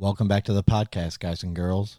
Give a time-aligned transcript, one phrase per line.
[0.00, 1.98] Welcome back to the podcast, guys and girls.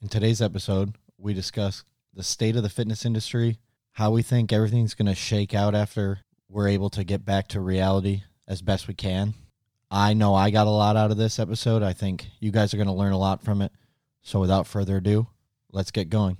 [0.00, 1.82] In today's episode, we discuss
[2.14, 3.58] the state of the fitness industry,
[3.90, 7.60] how we think everything's going to shake out after we're able to get back to
[7.60, 9.34] reality as best we can.
[9.90, 11.82] I know I got a lot out of this episode.
[11.82, 13.72] I think you guys are going to learn a lot from it.
[14.22, 15.26] So, without further ado,
[15.72, 16.36] let's get going.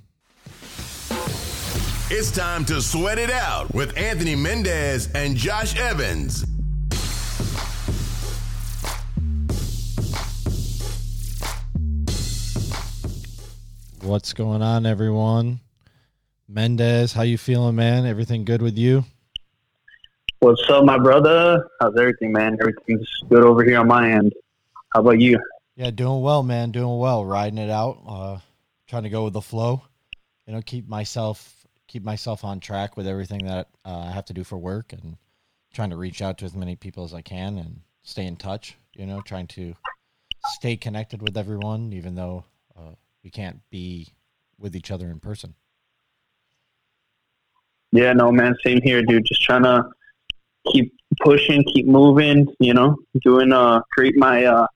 [2.08, 6.44] It's time to sweat it out with Anthony Mendez and Josh Evans.
[14.04, 15.60] What's going on, everyone?
[16.46, 18.04] Mendez, how you feeling, man?
[18.04, 19.02] Everything good with you?
[20.40, 21.70] What's up, my brother?
[21.80, 22.58] How's everything, man?
[22.60, 24.34] Everything's good over here on my end.
[24.92, 25.38] How about you?
[25.76, 26.70] Yeah, doing well, man.
[26.70, 27.24] Doing well.
[27.24, 28.02] Riding it out.
[28.06, 28.38] Uh,
[28.86, 29.80] trying to go with the flow.
[30.46, 34.34] You know, keep myself keep myself on track with everything that uh, I have to
[34.34, 35.16] do for work, and
[35.72, 38.76] trying to reach out to as many people as I can and stay in touch.
[38.92, 39.74] You know, trying to
[40.56, 42.44] stay connected with everyone, even though
[43.24, 44.08] we can't be
[44.58, 45.54] with each other in person.
[47.90, 48.54] Yeah, no, man.
[48.64, 49.24] Same here, dude.
[49.24, 49.88] Just trying to
[50.70, 52.46] keep pushing, keep moving.
[52.60, 54.66] You know, doing uh, create my uh,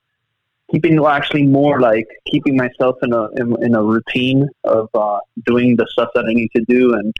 [0.71, 5.19] keeping well, actually more like keeping myself in a in, in a routine of uh,
[5.45, 7.15] doing the stuff that I need to do and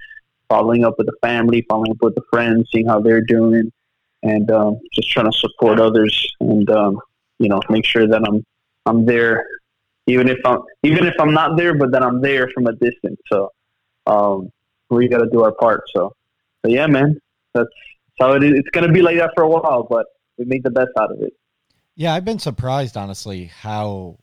[0.49, 3.71] following up with the family, following up with the friends, seeing how they're doing,
[4.23, 7.01] and um, just trying to support others and um,
[7.39, 8.45] you know make sure that I'm
[8.87, 9.45] I'm there
[10.09, 13.21] even if I'm even if I'm not there, but then I'm there from a distance.
[13.31, 13.51] So
[14.07, 14.51] um,
[14.91, 15.83] we got to do our part.
[15.95, 16.13] So,
[16.65, 17.21] so yeah, man,
[17.55, 17.69] that's
[18.19, 18.55] how it is.
[18.55, 20.07] It's gonna be like that for a while, but
[20.39, 21.33] we make the best out of it.
[21.95, 24.19] Yeah, I've been surprised, honestly, how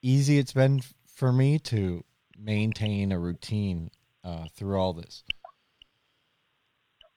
[0.00, 0.80] easy it's been
[1.14, 2.02] for me to
[2.38, 3.90] maintain a routine
[4.24, 5.22] uh, through all this.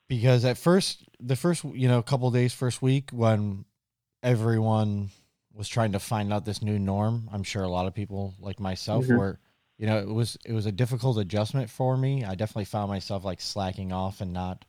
[0.10, 3.64] Because at first, the first you know couple days, first week when
[4.22, 5.10] everyone
[5.54, 7.30] was trying to find out this new norm.
[7.32, 9.18] I'm sure a lot of people like myself mm-hmm.
[9.18, 9.40] were,
[9.78, 12.24] you know, it was it was a difficult adjustment for me.
[12.24, 14.66] I definitely found myself like slacking off and not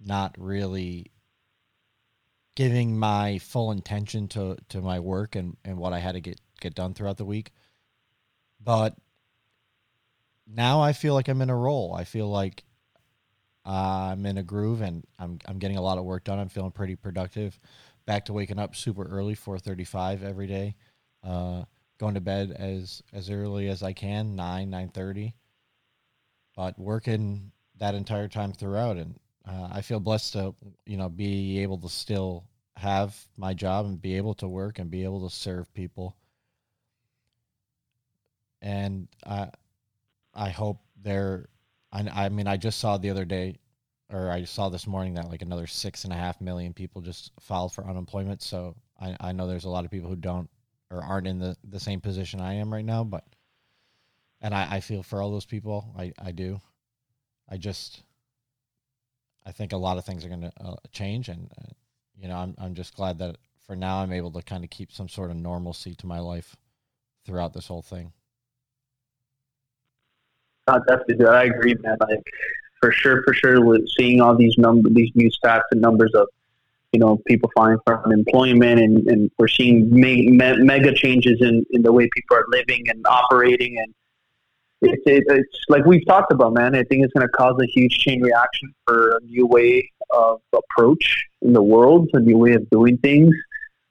[0.00, 1.10] not really
[2.54, 6.40] giving my full intention to to my work and and what I had to get
[6.60, 7.52] get done throughout the week.
[8.62, 8.96] But
[10.46, 11.94] now I feel like I'm in a roll.
[11.94, 12.62] I feel like
[13.66, 16.38] uh, I'm in a groove and I'm I'm getting a lot of work done.
[16.38, 17.58] I'm feeling pretty productive
[18.06, 20.76] back to waking up super early, four thirty-five every day.
[21.22, 21.64] Uh,
[21.98, 25.34] going to bed as as early as I can, nine nine thirty.
[26.54, 30.54] But working that entire time throughout, and uh, I feel blessed to
[30.86, 32.44] you know be able to still
[32.76, 36.16] have my job and be able to work and be able to serve people.
[38.62, 39.50] And I
[40.32, 41.48] I hope they're.
[41.92, 43.56] I, I mean, I just saw the other day
[44.10, 47.32] or I saw this morning that like another six and a half million people just
[47.40, 48.42] filed for unemployment.
[48.42, 50.48] So I, I know there's a lot of people who don't
[50.90, 53.24] or aren't in the, the same position I am right now, but
[54.40, 55.92] and I, I feel for all those people.
[55.98, 56.60] I, I do.
[57.48, 58.02] I just
[59.44, 61.72] I think a lot of things are going to uh, change, and uh,
[62.16, 64.92] you know I'm I'm just glad that for now I'm able to kind of keep
[64.92, 66.56] some sort of normalcy to my life
[67.24, 68.12] throughout this whole thing.
[70.66, 71.96] Definitely, I agree, man.
[72.00, 72.24] Like
[72.86, 76.28] for sure, for sure, with seeing all these number, these new stats and numbers of,
[76.92, 81.66] you know, people filing for unemployment, and, and we're seeing me, me, mega changes in,
[81.70, 83.92] in the way people are living and operating, and
[84.82, 86.76] it's it, it's like we've talked about, man.
[86.76, 90.40] I think it's going to cause a huge chain reaction for a new way of
[90.54, 93.34] approach in the world, a new way of doing things.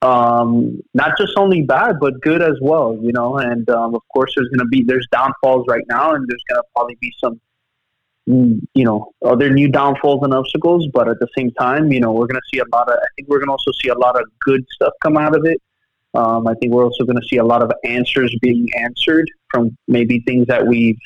[0.02, 3.40] Um, not just only bad, but good as well, you know.
[3.40, 6.62] And um, of course, there's going to be there's downfalls right now, and there's going
[6.62, 7.42] to probably be some
[8.28, 12.26] you know other new downfalls and obstacles but at the same time you know we're
[12.26, 14.20] going to see a lot of i think we're going to also see a lot
[14.20, 15.62] of good stuff come out of it.
[16.16, 19.78] Um, i think we're also going to see a lot of answers being answered from
[19.88, 20.98] maybe things that we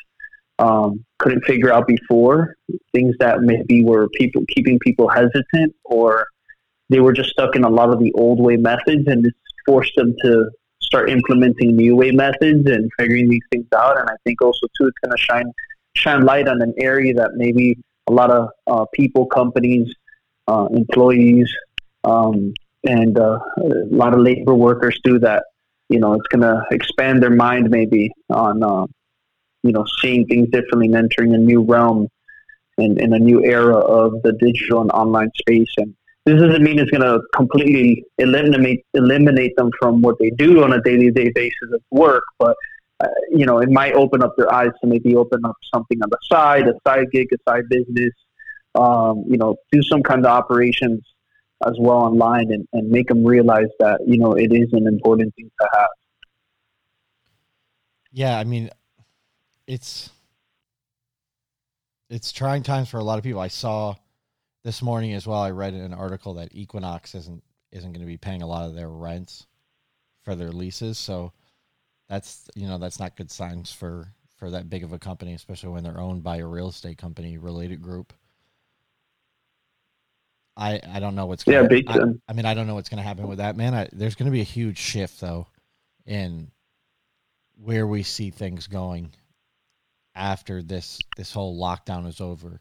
[0.59, 2.55] um, couldn't figure out before
[2.93, 6.25] things that maybe were people keeping people hesitant or
[6.89, 9.95] they were just stuck in a lot of the old way methods and it's forced
[9.95, 10.49] them to
[10.81, 13.99] start implementing new way methods and figuring these things out.
[13.99, 15.51] And i think also too it's going to shine
[15.95, 17.77] shine light on an area that maybe
[18.07, 19.93] a lot of uh, people, companies,
[20.47, 21.49] uh, employees,
[22.03, 22.53] um,
[22.85, 25.43] and uh, a lot of labor workers do that.
[25.89, 28.85] You know, it's going to expand their mind maybe on, uh,
[29.63, 32.07] you know, seeing things differently and entering a new realm
[32.77, 35.71] and in a new era of the digital and online space.
[35.77, 35.93] And
[36.25, 40.73] this doesn't mean it's going to completely eliminate eliminate them from what they do on
[40.73, 42.55] a daily day basis of work, but
[43.01, 46.09] uh, you know, it might open up their eyes to maybe open up something on
[46.09, 48.13] the side, a side gig, a side business,
[48.75, 51.01] um, you know, do some kind of operations
[51.65, 55.33] as well online and, and make them realize that, you know, it is an important
[55.35, 55.89] thing to have.
[58.11, 58.69] Yeah, I mean,
[59.67, 60.09] it's
[62.09, 63.39] it's trying times for a lot of people.
[63.39, 63.95] I saw
[64.63, 65.39] this morning as well.
[65.39, 68.73] I read an article that Equinox isn't isn't going to be paying a lot of
[68.73, 69.45] their rents
[70.23, 71.33] for their leases, so
[72.09, 75.69] that's you know that's not good signs for for that big of a company, especially
[75.69, 78.13] when they're owned by a real estate company related group.
[80.57, 82.89] I I don't know what's gonna, yeah, big I, I mean I don't know what's
[82.89, 83.73] going to happen with that man.
[83.73, 85.47] I, there's going to be a huge shift though
[86.05, 86.51] in
[87.55, 89.13] where we see things going
[90.15, 92.59] after this this whole lockdown is over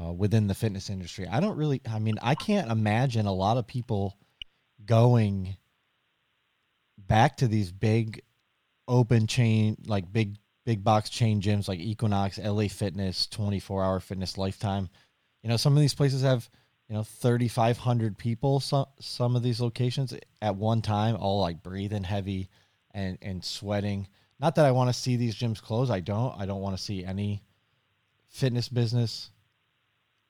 [0.00, 1.26] uh, within the fitness industry.
[1.26, 1.80] I don't really.
[1.90, 4.16] I mean, I can't imagine a lot of people
[4.84, 5.56] going
[6.98, 8.22] back to these big
[8.88, 10.36] open chain like big
[10.66, 14.90] big box chain gyms like Equinox, LA Fitness, 24 hour fitness lifetime.
[15.42, 16.50] You know, some of these places have,
[16.88, 20.12] you know, 3,500 people, some, some of these locations
[20.42, 22.48] at one time, all like breathing heavy
[22.92, 24.08] and, and sweating.
[24.40, 25.88] Not that I want to see these gyms close.
[25.88, 26.38] I don't.
[26.38, 27.42] I don't want to see any
[28.28, 29.30] fitness business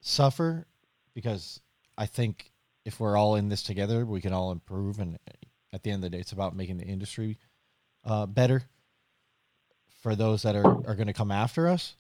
[0.00, 0.66] suffer
[1.14, 1.60] because
[1.96, 2.52] I think
[2.84, 5.00] if we're all in this together, we can all improve.
[5.00, 5.18] And
[5.72, 7.38] at the end of the day, it's about making the industry
[8.06, 8.62] uh, better
[10.02, 11.96] for those that are, are going to come after us.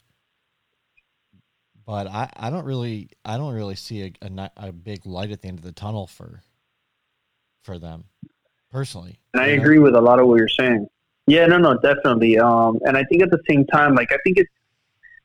[1.84, 5.42] But I, I don't really I don't really see a, a, a big light at
[5.42, 6.42] the end of the tunnel for
[7.62, 8.04] for them
[8.72, 9.18] personally.
[9.34, 9.62] And I know?
[9.62, 10.88] agree with a lot of what you're saying.
[11.28, 12.38] Yeah, no, no, definitely.
[12.38, 14.50] Um, and I think at the same time, like I think it's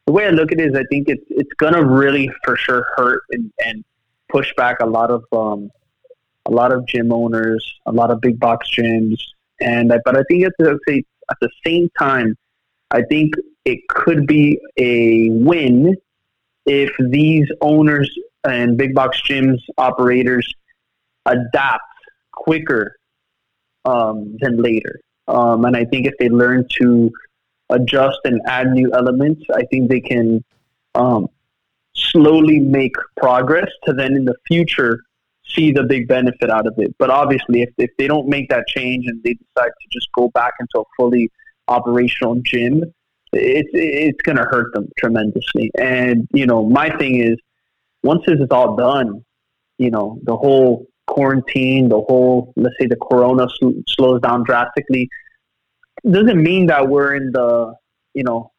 [0.06, 2.88] the way I look at it is I think it's it's gonna really for sure
[2.96, 3.84] hurt and, and
[4.30, 5.70] push back a lot of um,
[6.46, 9.20] a lot of gym owners, a lot of big box gyms,
[9.62, 12.36] and but I think at the at the same time,
[12.92, 13.34] I think
[13.66, 15.96] it could be a win
[16.66, 18.10] if these owners
[18.44, 20.52] and big box gyms operators
[21.26, 21.84] adapt
[22.32, 22.96] quicker
[23.86, 25.00] um, than later.
[25.28, 27.12] Um, and I think if they learn to
[27.70, 30.44] adjust and add new elements, I think they can
[30.96, 31.28] um,
[31.94, 35.04] slowly make progress to then in the future
[35.48, 36.96] see the big benefit out of it.
[36.98, 40.30] But obviously, if, if they don't make that change and they decide to just go
[40.30, 41.30] back into a fully
[41.68, 42.84] operational gym,
[43.34, 45.72] it's it's going to hurt them tremendously.
[45.78, 47.38] And you know, my thing is,
[48.04, 49.24] once this is all done,
[49.78, 55.10] you know, the whole quarantine, the whole let's say the corona sl- slows down drastically,
[56.10, 57.74] doesn't mean that we're in the
[58.14, 58.52] you know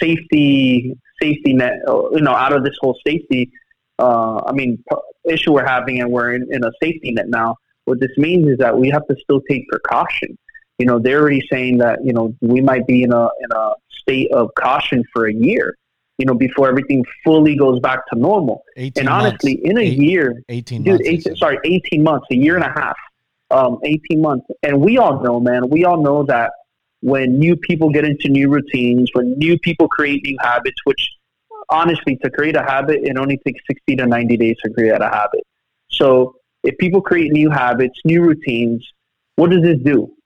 [0.00, 3.50] safety safety net, you know, out of this whole safety.
[3.98, 4.82] Uh, I mean,
[5.24, 7.56] issue we're having, and we're in, in a safety net now.
[7.84, 10.36] What this means is that we have to still take precaution
[10.78, 13.72] you know, they're already saying that, you know, we might be in a, in a
[13.90, 15.74] state of caution for a year,
[16.18, 18.62] you know, before everything fully goes back to normal.
[18.76, 19.70] And honestly, months.
[19.70, 21.08] in a Eight, year, 18 dude, months.
[21.28, 22.96] Eight, sorry, 18 months, a year and a half,
[23.50, 24.46] um, 18 months.
[24.62, 26.52] And we all know, man, we all know that
[27.00, 31.08] when new people get into new routines, when new people create new habits, which
[31.68, 35.08] honestly, to create a habit, it only takes 60 to 90 days to create a
[35.08, 35.40] habit.
[35.88, 38.86] So if people create new habits, new routines,
[39.36, 40.16] what does this do?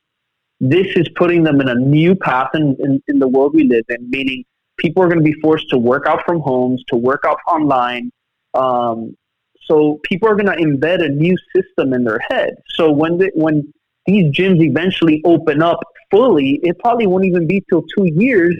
[0.60, 3.84] this is putting them in a new path in, in, in the world we live
[3.88, 4.44] in, meaning
[4.76, 8.10] people are going to be forced to work out from homes, to work out online.
[8.54, 9.16] Um,
[9.62, 12.56] so people are going to embed a new system in their head.
[12.74, 13.72] So when when
[14.06, 18.56] these gyms eventually open up fully, it probably won't even be till two years.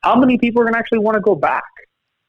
[0.00, 1.64] How many people are going to actually want to go back?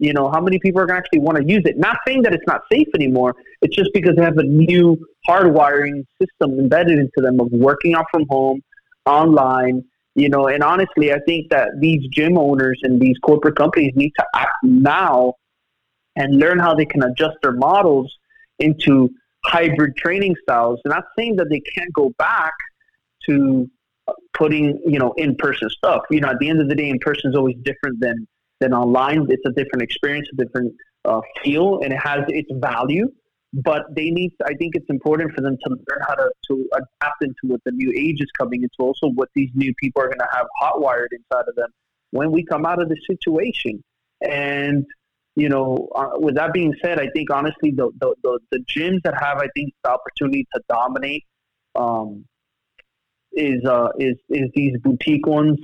[0.03, 1.77] You know, how many people are going to actually want to use it?
[1.77, 3.35] Not saying that it's not safe anymore.
[3.61, 4.97] It's just because they have a new
[5.29, 8.61] hardwiring system embedded into them of working out from home,
[9.05, 9.81] online,
[10.15, 14.11] you know, and honestly, I think that these gym owners and these corporate companies need
[14.19, 15.35] to act now
[16.17, 18.13] and learn how they can adjust their models
[18.59, 19.09] into
[19.45, 20.81] hybrid training styles.
[20.83, 22.53] And not saying that they can't go back
[23.27, 23.69] to
[24.33, 26.01] putting, you know, in-person stuff.
[26.11, 28.27] You know, at the end of the day, in-person is always different than
[28.63, 29.27] than online.
[29.29, 30.73] It's a different experience, a different
[31.05, 33.07] uh, feel, and it has its value
[33.53, 37.21] but they need i think it's important for them to learn how to, to adapt
[37.21, 40.19] into what the new age is coming into also what these new people are going
[40.19, 41.69] to have hot wired inside of them
[42.11, 43.83] when we come out of the situation
[44.21, 44.85] and
[45.35, 49.01] you know uh, with that being said i think honestly the, the, the, the, gyms
[49.03, 51.23] that have i think the opportunity to dominate
[51.75, 52.25] um,
[53.33, 55.59] is uh, is is these boutique ones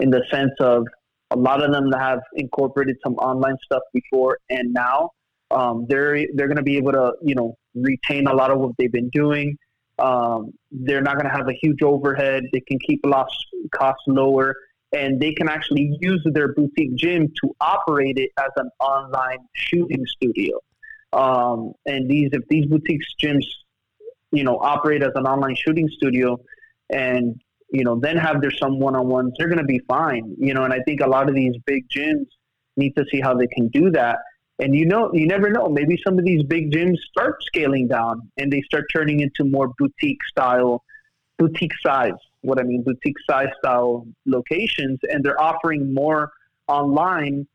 [0.00, 0.86] in the sense of
[1.30, 5.10] a lot of them that have incorporated some online stuff before and now
[5.50, 8.72] um, they're they're going to be able to you know retain a lot of what
[8.78, 9.56] they've been doing.
[9.98, 12.44] Um, they're not going to have a huge overhead.
[12.52, 13.30] They can keep loss
[13.74, 14.54] costs lower,
[14.92, 20.04] and they can actually use their boutique gym to operate it as an online shooting
[20.06, 20.58] studio.
[21.12, 23.44] Um, and these if these boutique gyms,
[24.32, 26.38] you know, operate as an online shooting studio,
[26.90, 30.34] and you know, then have their some one on ones, they're going to be fine.
[30.38, 32.26] You know, and I think a lot of these big gyms
[32.76, 34.18] need to see how they can do that.
[34.58, 35.68] And you know, you never know.
[35.68, 39.72] Maybe some of these big gyms start scaling down and they start turning into more
[39.78, 40.82] boutique style,
[41.38, 42.12] boutique size.
[42.40, 46.30] What I mean, boutique size style locations, and they're offering more
[46.68, 47.46] online,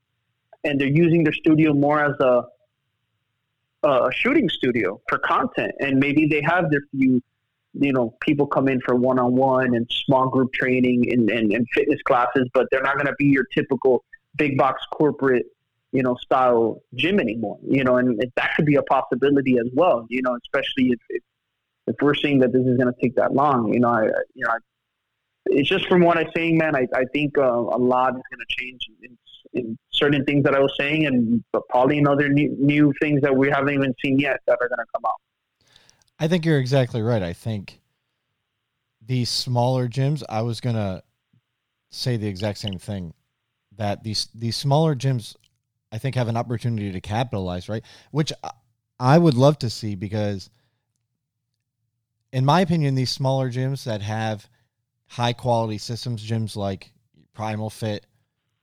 [0.64, 2.44] and they're using their studio more as a
[3.84, 5.72] a shooting studio for content.
[5.80, 7.22] And maybe they have their few
[7.74, 11.54] you know, people come in for one on one and small group training and, and,
[11.54, 14.04] and fitness classes, but they're not going to be your typical
[14.36, 15.46] big box corporate,
[15.92, 20.06] you know, style gym anymore, you know, and that could be a possibility as well,
[20.10, 21.24] you know, especially if, if,
[21.88, 24.46] if we're seeing that this is going to take that long, you know, I, you
[24.46, 24.58] know, I,
[25.48, 28.46] it's just from what I'm saying, man, I, I think uh, a lot is going
[28.48, 29.18] to change in,
[29.54, 33.36] in, certain things that I was saying and probably in other new, new things that
[33.36, 35.20] we haven't even seen yet that are going to come out.
[36.22, 37.24] I think you're exactly right.
[37.24, 37.82] I think
[39.04, 41.02] these smaller gyms, I was going to
[41.90, 43.16] say the exact same thing
[43.78, 45.36] that these these smaller gyms
[45.92, 47.84] I think have an opportunity to capitalize, right?
[48.12, 48.32] Which
[49.00, 50.52] I would love to see because
[52.32, 54.48] in my opinion these smaller gyms that have
[55.08, 56.94] high quality systems gyms like
[57.34, 58.06] Primal Fit,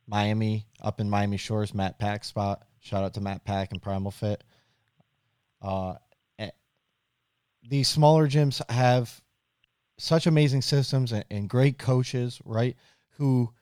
[0.06, 2.62] Miami up in Miami Shores, Matt Pack spot.
[2.78, 4.44] Shout out to Matt Pack and Primal Fit.
[5.60, 5.94] Uh,
[7.62, 9.20] these smaller gyms have
[9.98, 12.76] such amazing systems and, and great coaches, right?
[13.16, 13.52] Who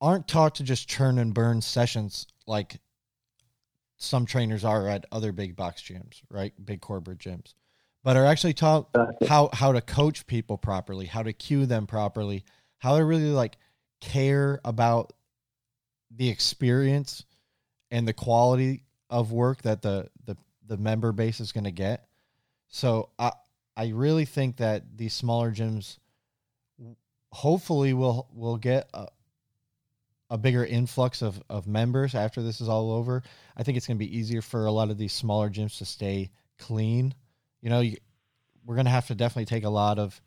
[0.00, 2.80] aren't taught to just churn and burn sessions like
[3.96, 6.52] some trainers are at other big box gyms, right?
[6.64, 7.54] Big corporate gyms,
[8.04, 8.88] but are actually taught
[9.26, 12.44] how how to coach people properly, how to cue them properly,
[12.78, 13.56] how to really like
[14.00, 15.12] care about
[16.10, 17.24] the experience
[17.90, 20.36] and the quality of work that the the
[20.66, 22.07] the member base is going to get.
[22.68, 23.32] So I
[23.76, 25.98] I really think that these smaller gyms
[27.30, 29.06] hopefully will will get a,
[30.30, 33.22] a bigger influx of, of members after this is all over.
[33.56, 35.84] I think it's going to be easier for a lot of these smaller gyms to
[35.84, 37.14] stay clean.
[37.60, 37.96] You know, you,
[38.64, 40.20] we're going to have to definitely take a lot of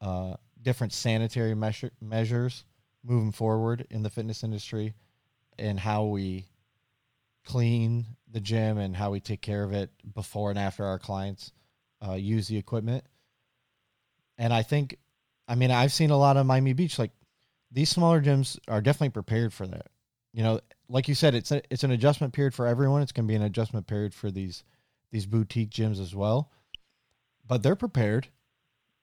[0.00, 2.64] uh, different sanitary measure, measures
[3.04, 4.94] moving forward in the fitness industry
[5.58, 6.46] and how we
[7.44, 11.52] clean the gym and how we take care of it before and after our clients
[12.06, 13.04] uh, use the equipment.
[14.38, 14.98] And I think,
[15.48, 16.98] I mean, I've seen a lot of Miami Beach.
[16.98, 17.12] Like
[17.70, 19.86] these smaller gyms are definitely prepared for that.
[20.32, 23.02] You know, like you said, it's a, it's an adjustment period for everyone.
[23.02, 24.64] It's going to be an adjustment period for these
[25.12, 26.50] these boutique gyms as well.
[27.46, 28.28] But they're prepared.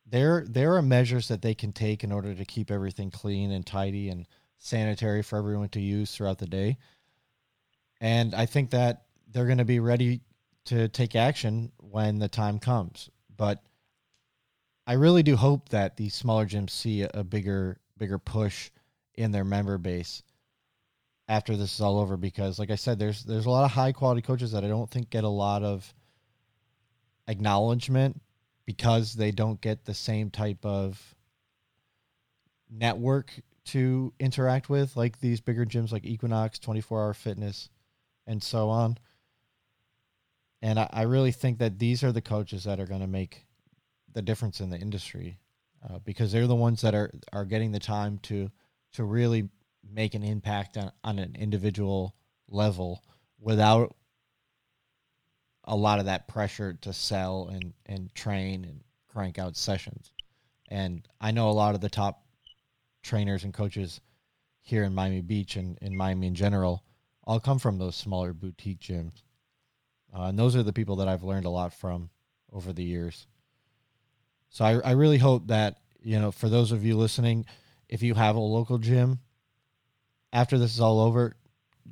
[0.05, 3.65] There there are measures that they can take in order to keep everything clean and
[3.65, 4.27] tidy and
[4.59, 6.77] sanitary for everyone to use throughout the day.
[7.99, 10.21] And I think that they're going to be ready
[10.65, 13.11] to take action when the time comes.
[13.37, 13.61] But
[14.87, 18.71] I really do hope that these smaller gyms see a bigger bigger push
[19.13, 20.23] in their member base
[21.27, 23.91] after this is all over because like I said there's there's a lot of high
[23.91, 25.93] quality coaches that I don't think get a lot of
[27.27, 28.19] acknowledgement
[28.65, 30.99] because they don't get the same type of
[32.71, 33.31] network
[33.65, 37.69] to interact with like these bigger gyms like Equinox, 24 Hour Fitness
[38.25, 38.97] and so on.
[40.63, 43.45] And I, I really think that these are the coaches that are going to make
[44.13, 45.37] the difference in the industry
[45.87, 48.49] uh, because they're the ones that are, are getting the time to
[48.93, 49.49] to really
[49.91, 52.15] make an impact on, on an individual
[52.47, 53.03] level
[53.39, 53.93] without
[55.65, 60.11] a lot of that pressure to sell and, and train and crank out sessions.
[60.69, 62.23] And I know a lot of the top
[63.01, 63.99] trainers and coaches
[64.61, 66.83] here in Miami Beach and in Miami in general
[67.23, 69.23] all come from those smaller boutique gyms.
[70.15, 72.09] Uh, and those are the people that I've learned a lot from
[72.51, 73.27] over the years.
[74.49, 77.45] So I, I really hope that, you know, for those of you listening,
[77.89, 79.19] if you have a local gym,
[80.31, 81.35] after this is all over,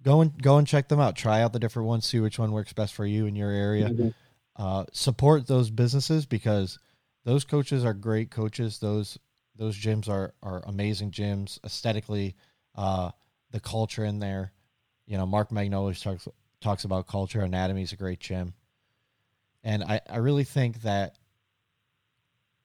[0.03, 1.15] go and go and check them out.
[1.15, 3.89] Try out the different ones, see which one works best for you in your area.
[3.89, 4.09] Mm-hmm.
[4.55, 6.77] Uh, support those businesses because
[7.23, 8.79] those coaches are great coaches.
[8.79, 9.17] Those
[9.55, 12.35] those gyms are are amazing gyms aesthetically.
[12.75, 13.11] Uh,
[13.51, 14.51] the culture in there,
[15.05, 16.27] you know, Mark Magnoli talks
[16.61, 17.41] talks about culture.
[17.41, 18.53] Anatomy is a great gym.
[19.63, 21.15] And I, I really think that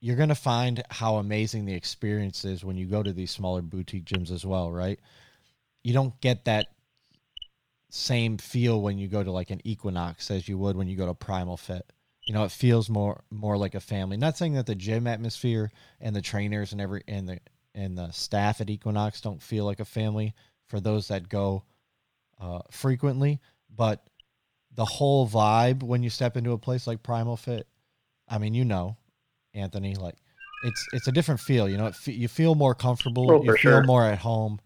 [0.00, 3.62] you're going to find how amazing the experience is when you go to these smaller
[3.62, 5.00] boutique gyms as well, right?
[5.82, 6.68] You don't get that
[7.90, 11.06] same feel when you go to like an Equinox as you would when you go
[11.06, 11.90] to Primal Fit.
[12.24, 14.16] You know, it feels more more like a family.
[14.16, 17.38] Not saying that the gym atmosphere and the trainers and every and the
[17.74, 20.34] and the staff at Equinox don't feel like a family
[20.66, 21.62] for those that go
[22.40, 23.40] uh, frequently,
[23.76, 24.06] but
[24.74, 27.66] the whole vibe when you step into a place like Primal Fit,
[28.28, 28.96] I mean, you know,
[29.54, 30.16] Anthony, like
[30.64, 31.68] it's it's a different feel.
[31.68, 33.30] You know, it, you feel more comfortable.
[33.30, 33.84] Oh, you feel sure.
[33.84, 34.60] more at home.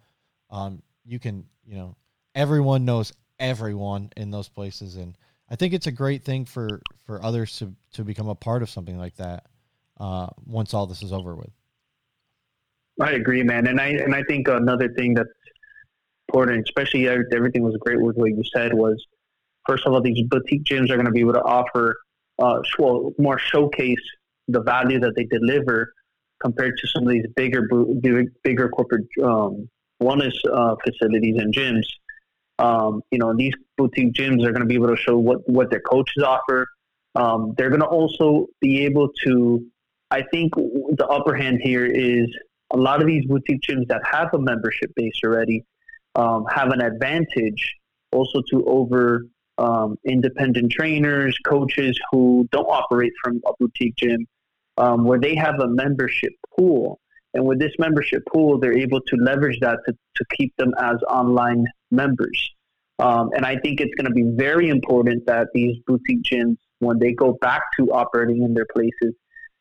[0.50, 1.96] Um, you can, you know,
[2.34, 5.16] everyone knows everyone in those places, and
[5.48, 8.70] I think it's a great thing for for others to to become a part of
[8.70, 9.46] something like that.
[9.98, 11.50] Uh, once all this is over with.
[13.00, 15.28] I agree, man, and I and I think another thing that's
[16.30, 19.04] important, especially everything was great with what you said was,
[19.66, 21.96] first of all, these boutique gyms are going to be able to offer
[22.38, 23.98] uh, well, more showcase
[24.48, 25.92] the value that they deliver
[26.42, 27.68] compared to some of these bigger
[28.42, 29.68] bigger corporate um,
[30.02, 31.84] wellness uh, facilities and gyms.
[32.58, 35.70] Um, you know, these boutique gyms are going to be able to show what what
[35.70, 36.66] their coaches offer.
[37.14, 39.66] Um, they're going to also be able to.
[40.10, 42.26] I think the upper hand here is
[42.72, 45.64] a lot of these boutique gyms that have a membership base already
[46.14, 47.74] um, have an advantage
[48.12, 49.26] also to over
[49.58, 54.26] um, independent trainers, coaches who don't operate from a boutique gym,
[54.78, 56.98] um, where they have a membership pool.
[57.34, 60.96] And with this membership pool, they're able to leverage that to, to keep them as
[61.08, 62.50] online members.
[62.98, 66.98] Um, and I think it's going to be very important that these boutique gyms, when
[66.98, 69.14] they go back to operating in their places,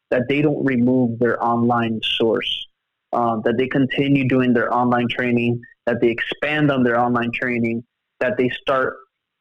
[0.09, 2.67] that they don't remove their online source,
[3.13, 7.83] um, that they continue doing their online training, that they expand on their online training,
[8.19, 8.93] that they start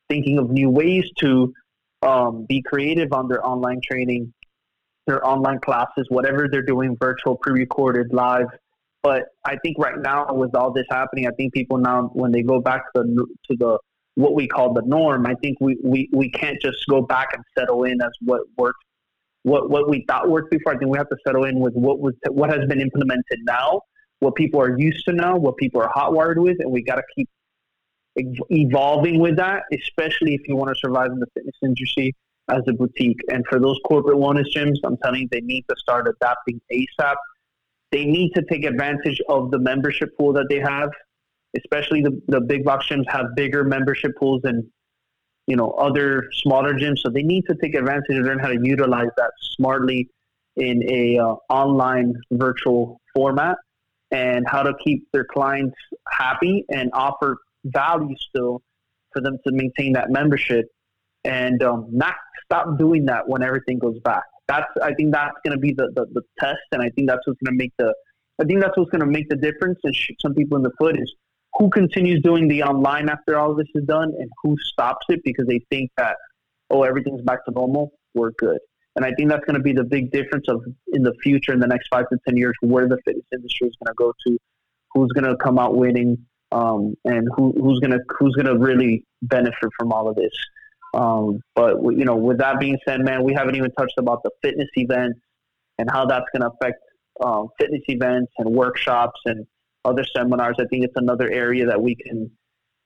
[0.09, 1.53] thinking of new ways to
[2.01, 4.33] um, be creative on their online training,
[5.07, 8.47] their online classes, whatever they're doing, virtual, pre-recorded, live.
[9.03, 12.43] But I think right now, with all this happening, I think people now, when they
[12.43, 13.79] go back to the to the
[14.15, 17.45] what we call the norm, I think we, we, we can't just go back and
[17.57, 18.83] settle in as what worked,
[19.43, 20.75] what what we thought worked before.
[20.75, 23.83] I think we have to settle in with what was what has been implemented now,
[24.21, 27.03] what people are used to know, what people are hotwired with, and we got to
[27.15, 27.29] keep
[28.51, 32.15] evolving with that, especially if you want to survive in the fitness industry
[32.49, 33.21] as a boutique.
[33.31, 37.15] And for those corporate wellness gyms, I'm telling you, they need to start adapting ASAP.
[37.93, 40.91] They need to take advantage of the membership pool that they have,
[41.57, 44.71] especially the, the big box gyms have bigger membership pools than
[45.47, 46.99] you know other smaller gyms.
[46.99, 50.09] So they need to take advantage and learn how to utilize that smartly
[50.57, 53.57] in a uh, online virtual format
[54.11, 55.77] and how to keep their clients
[56.11, 58.63] happy and offer value still
[59.13, 60.67] for them to maintain that membership
[61.25, 64.23] and um, not stop doing that when everything goes back.
[64.47, 67.27] That's I think that's going to be the, the, the test, and I think that's
[67.27, 67.95] what's going to make the
[68.41, 70.71] I think that's what's going to make the difference and shoot some people in the
[70.79, 71.13] foot is
[71.59, 75.47] who continues doing the online after all this is done and who stops it because
[75.47, 76.17] they think that
[76.71, 78.59] oh everything's back to normal we're good
[78.99, 81.61] and I think that's going to be the big difference of in the future in
[81.61, 84.39] the next five to ten years where the fitness industry is going to go to
[84.93, 86.19] who's going to come out winning
[86.51, 90.33] um, and who, who's gonna who's gonna really benefit from all of this.
[90.95, 94.31] Um, but you know, with that being said, man, we haven't even touched about the
[94.43, 95.21] fitness events
[95.79, 96.81] and how that's gonna affect
[97.25, 99.47] um, fitness events and workshops and
[99.85, 100.57] other seminars.
[100.59, 102.33] I think it's another area that we can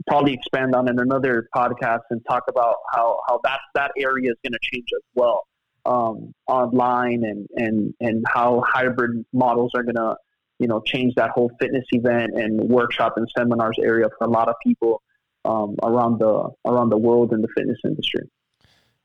[0.06, 4.36] probably expand on in another podcast and talk about how how that that area is
[4.44, 5.44] going to change as well
[5.84, 10.16] um, online and and and how hybrid models are going to
[10.62, 14.48] you know, change that whole fitness event and workshop and seminars area for a lot
[14.48, 15.02] of people
[15.44, 18.30] um, around the around the world in the fitness industry.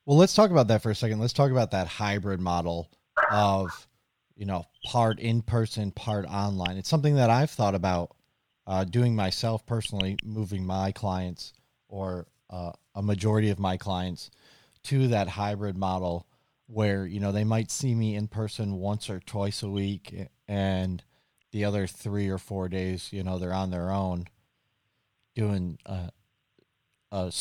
[0.06, 1.20] Well, let's talk about that for a second.
[1.20, 2.92] Let's talk about that hybrid model
[3.32, 3.88] of,
[4.36, 6.78] you know, part in person, part online.
[6.78, 8.16] It's something that I've thought about
[8.68, 11.54] uh, doing myself personally, moving my clients
[11.90, 14.30] or uh, a majority of my clients
[14.84, 16.28] to that hybrid model
[16.68, 21.04] where you know they might see me in person once or twice a week and
[21.52, 24.28] the other three or four days, you know, they're on their own
[25.36, 26.12] doing a,
[27.12, 27.32] a,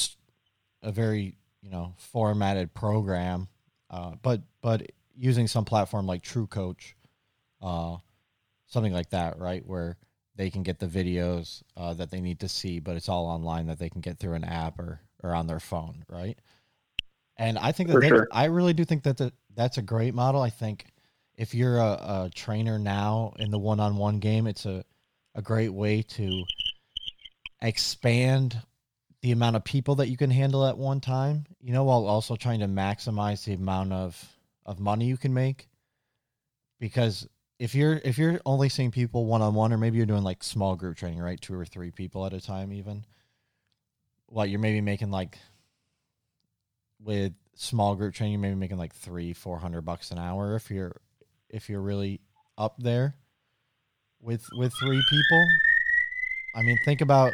[0.83, 3.49] a very, you know, formatted program,
[3.91, 6.97] uh, but, but using some platform like True Coach,
[7.63, 7.97] uh,
[8.67, 9.67] something like that, right?
[9.67, 9.97] Where
[10.37, 13.67] they can get the videos uh, that they need to see, but it's all online
[13.67, 16.39] that they can get through an app or, or on their phone, right?
[17.39, 18.29] And I think that, they, sure.
[18.33, 20.41] I really do think that the, that's a great model.
[20.41, 20.87] I think
[21.35, 21.83] if you're a,
[22.27, 24.85] a trainer now in the one-on-one game, it's a,
[25.35, 26.45] a great way to
[27.61, 28.61] expand
[29.23, 32.37] the amount of people that you can handle at one time, you know, while also
[32.37, 35.69] trying to maximize the amount of, of money you can make.
[36.79, 37.27] Because
[37.59, 40.45] if you're if you're only seeing people one on one, or maybe you're doing like
[40.45, 41.41] small group training, right?
[41.41, 43.05] Two or three people at a time, even.
[44.29, 45.39] well, you're maybe making like
[47.01, 50.71] with small group training, you're maybe making like three, four hundred bucks an hour if
[50.71, 51.01] you're
[51.49, 52.21] if you're really
[52.59, 53.15] up there
[54.21, 55.47] with with three people.
[56.55, 57.33] I mean, think about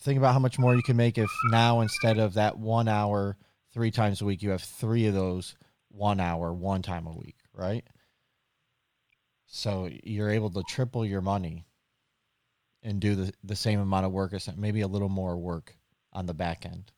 [0.00, 3.36] think about how much more you can make if now instead of that one hour
[3.72, 5.54] three times a week, you have three of those
[5.88, 7.84] one hour one time a week, right?
[9.46, 11.66] So you're able to triple your money
[12.82, 15.76] and do the, the same amount of work, as maybe a little more work
[16.12, 16.92] on the back end.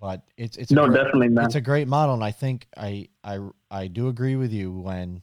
[0.00, 1.46] But it's it's no, great, definitely, man.
[1.46, 5.22] It's a great model, and I think I I I do agree with you when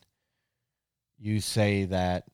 [1.17, 2.25] you say that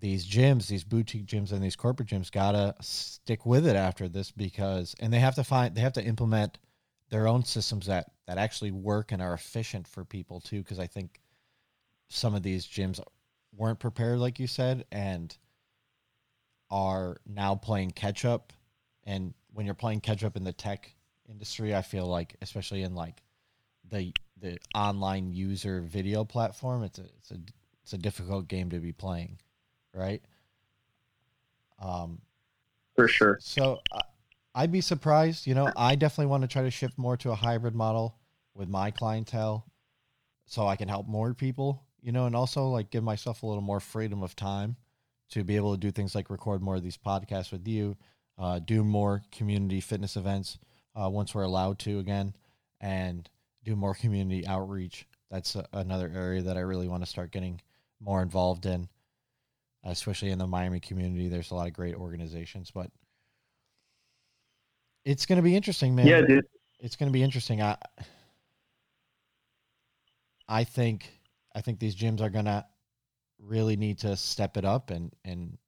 [0.00, 4.30] these gyms, these boutique gyms, and these corporate gyms gotta stick with it after this
[4.30, 6.58] because, and they have to find they have to implement
[7.10, 10.62] their own systems that that actually work and are efficient for people too.
[10.62, 11.20] Because I think
[12.08, 13.00] some of these gyms
[13.54, 15.36] weren't prepared, like you said, and
[16.70, 18.52] are now playing catch up.
[19.04, 20.94] And when you're playing catch up in the tech
[21.28, 23.22] industry, I feel like, especially in like
[23.90, 27.36] the the online user video platform, it's a it's a
[27.82, 29.38] it's a difficult game to be playing,
[29.94, 30.22] right?
[31.80, 32.20] Um,
[32.96, 33.38] for sure.
[33.40, 34.00] So uh,
[34.54, 35.46] I'd be surprised.
[35.46, 38.16] You know, I definitely want to try to shift more to a hybrid model
[38.54, 39.66] with my clientele,
[40.46, 41.84] so I can help more people.
[42.00, 44.76] You know, and also like give myself a little more freedom of time
[45.30, 47.96] to be able to do things like record more of these podcasts with you,
[48.38, 50.58] uh, do more community fitness events
[51.00, 52.34] uh, once we're allowed to again,
[52.80, 53.28] and
[53.64, 55.06] do more community outreach.
[55.30, 57.60] That's a, another area that I really want to start getting
[58.00, 58.88] more involved in,
[59.84, 61.28] especially in the Miami community.
[61.28, 62.90] There's a lot of great organizations, but
[65.04, 66.06] it's going to be interesting, man.
[66.06, 66.46] Yeah, dude.
[66.80, 67.60] It's going to be interesting.
[67.60, 67.76] I
[70.48, 71.10] I think
[71.54, 72.64] I think these gyms are going to
[73.38, 75.58] really need to step it up and and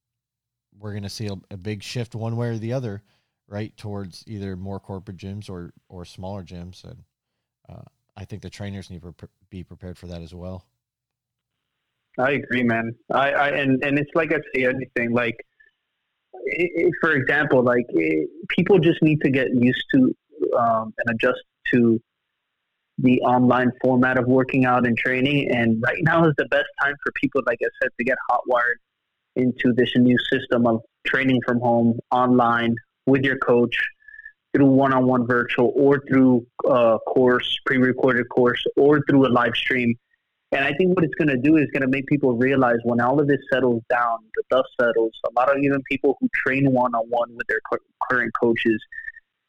[0.78, 3.02] we're going to see a, a, big shift one way or the other
[3.50, 6.84] right towards either more corporate gyms or or smaller gyms.
[6.84, 7.04] And
[7.68, 7.82] uh,
[8.16, 9.14] i think the trainers need to
[9.50, 10.64] be prepared for that as well.
[12.18, 12.94] I agree man.
[13.12, 15.36] I, I and and it's like i say anything like
[16.44, 20.14] it, for example like it, people just need to get used to
[20.58, 21.40] um, and adjust
[21.72, 22.00] to
[23.02, 25.50] the online format of working out and training.
[25.50, 28.42] And right now is the best time for people, like I said, to get hot
[28.46, 28.78] wired
[29.36, 32.74] into this new system of training from home, online,
[33.06, 33.76] with your coach,
[34.54, 39.94] through one-on-one virtual, or through a course, pre-recorded course, or through a live stream.
[40.52, 43.00] And I think what it's going to do is going to make people realize when
[43.00, 45.12] all of this settles down, the dust settles.
[45.28, 47.60] A lot of even people who train one-on-one with their
[48.08, 48.80] current coaches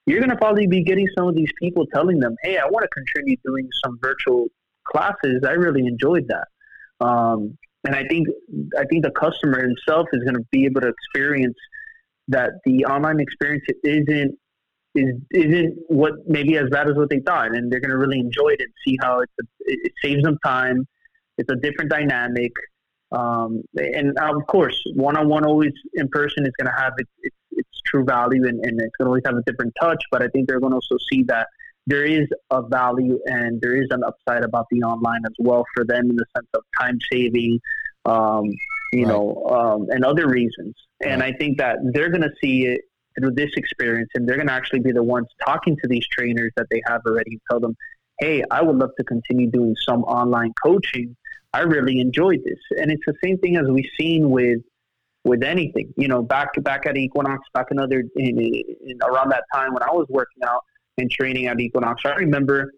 [0.06, 2.84] you're going to probably be getting some of these people telling them, "Hey, I want
[2.84, 4.48] to continue doing some virtual
[4.86, 5.44] classes.
[5.48, 6.48] I really enjoyed that."
[7.06, 8.28] Um, and I think
[8.78, 11.58] I think the customer himself is going to be able to experience
[12.32, 14.38] that the online experience isn't
[14.94, 18.20] is isn't what maybe as bad as what they thought, and they're going to really
[18.20, 20.86] enjoy it and see how it's a, it saves them time.
[21.38, 22.52] It's a different dynamic,
[23.12, 27.10] um, and of course, one on one always in person is going to have its,
[27.24, 30.02] its its true value and, and it's going to always have a different touch.
[30.12, 31.48] But I think they're going to also see that
[31.88, 35.84] there is a value and there is an upside about the online as well for
[35.84, 37.60] them in the sense of time saving,
[38.06, 38.50] um,
[38.92, 39.08] you right.
[39.08, 40.76] know, um, and other reasons.
[41.02, 41.24] And.
[41.24, 42.82] I think that they're going to see it
[43.20, 46.52] through this experience and they're going to actually be the ones talking to these trainers
[46.56, 47.76] that they have already and tell them,
[48.20, 51.16] hey, I would love to continue doing some online coaching.
[51.54, 52.60] I really enjoyed this.
[52.80, 54.60] And it's the same thing as we've seen with
[55.24, 55.94] with anything.
[55.98, 59.92] You know, back back at Equinox, back another in, in, around that time when I
[59.92, 60.62] was working out
[60.98, 62.72] and training at Equinox, I remember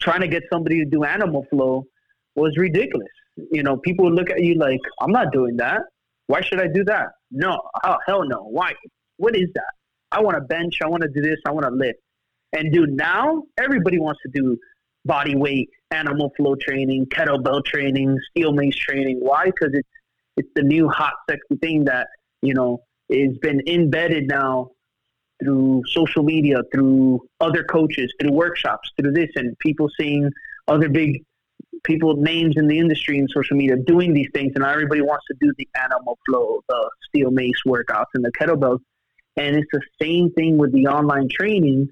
[0.00, 1.86] trying to get somebody to do animal flow
[2.34, 3.08] was ridiculous.
[3.50, 5.82] You know, people look at you like, "I'm not doing that.
[6.26, 7.08] Why should I do that?
[7.30, 8.42] No, oh, hell no.
[8.44, 8.72] Why?
[9.16, 9.72] What is that?
[10.12, 10.78] I want to bench.
[10.82, 11.38] I want to do this.
[11.46, 11.98] I want to lift."
[12.52, 14.58] And do now everybody wants to do
[15.04, 19.18] body weight, animal flow training, kettlebell training, steel mace training.
[19.20, 19.46] Why?
[19.46, 19.88] Because it's
[20.36, 22.08] it's the new hot sexy thing that
[22.42, 24.70] you know has been embedded now
[25.42, 30.30] through social media, through other coaches, through workshops, through this, and people seeing
[30.68, 31.22] other big
[31.84, 35.24] people with names in the industry and social media doing these things, and everybody wants
[35.26, 38.80] to do the animal flow, the steel mace workouts, and the kettlebells.
[39.36, 41.88] And it's the same thing with the online training.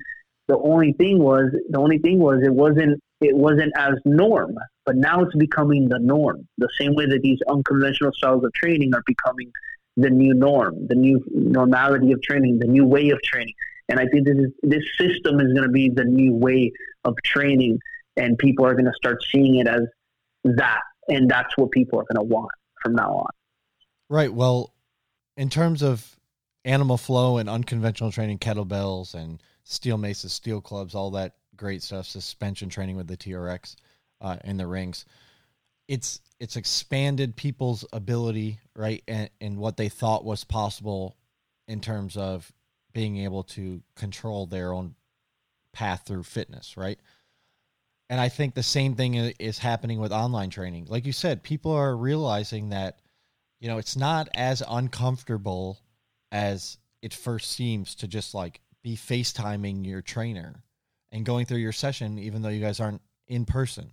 [0.48, 4.96] The only thing was, the only thing was, it wasn't it wasn't as norm, but
[4.96, 6.46] now it's becoming the norm.
[6.58, 9.50] The same way that these unconventional styles of training are becoming
[9.96, 13.54] the new norm, the new normality of training, the new way of training.
[13.88, 16.72] And I think this is this system is going to be the new way
[17.04, 17.80] of training,
[18.18, 19.82] and people are going to start seeing it as
[20.44, 22.50] that, and that's what people are going to want
[22.82, 23.30] from now on.
[24.10, 24.32] Right.
[24.32, 24.74] Well,
[25.36, 26.18] in terms of
[26.64, 32.06] animal flow and unconventional training, kettlebells and steel maces, steel clubs, all that great stuff.
[32.06, 33.76] Suspension training with the TRX
[34.20, 35.04] uh, in the rings.
[35.86, 41.16] It's it's expanded people's ability, right, and, and what they thought was possible
[41.66, 42.52] in terms of
[42.92, 44.94] being able to control their own
[45.72, 46.98] path through fitness, right?
[48.10, 50.86] And I think the same thing is happening with online training.
[50.88, 53.00] Like you said, people are realizing that,
[53.60, 55.78] you know, it's not as uncomfortable
[56.32, 60.62] as it first seems to just like be FaceTiming your trainer
[61.12, 63.90] and going through your session, even though you guys aren't in person.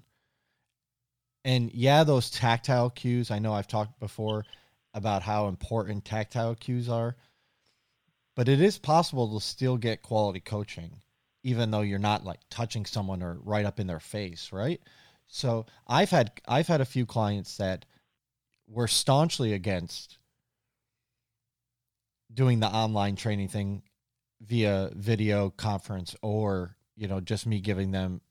[1.44, 4.46] And yeah, those tactile cues, I know I've talked before
[4.94, 7.18] about how important tactile cues are,
[8.36, 11.02] but it is possible to still get quality coaching
[11.46, 14.82] even though you're not like touching someone or right up in their face, right?
[15.28, 17.86] So I've had I've had a few clients that
[18.68, 20.18] were staunchly against
[22.34, 23.84] doing the online training thing
[24.42, 28.22] via video conference or you know just me giving them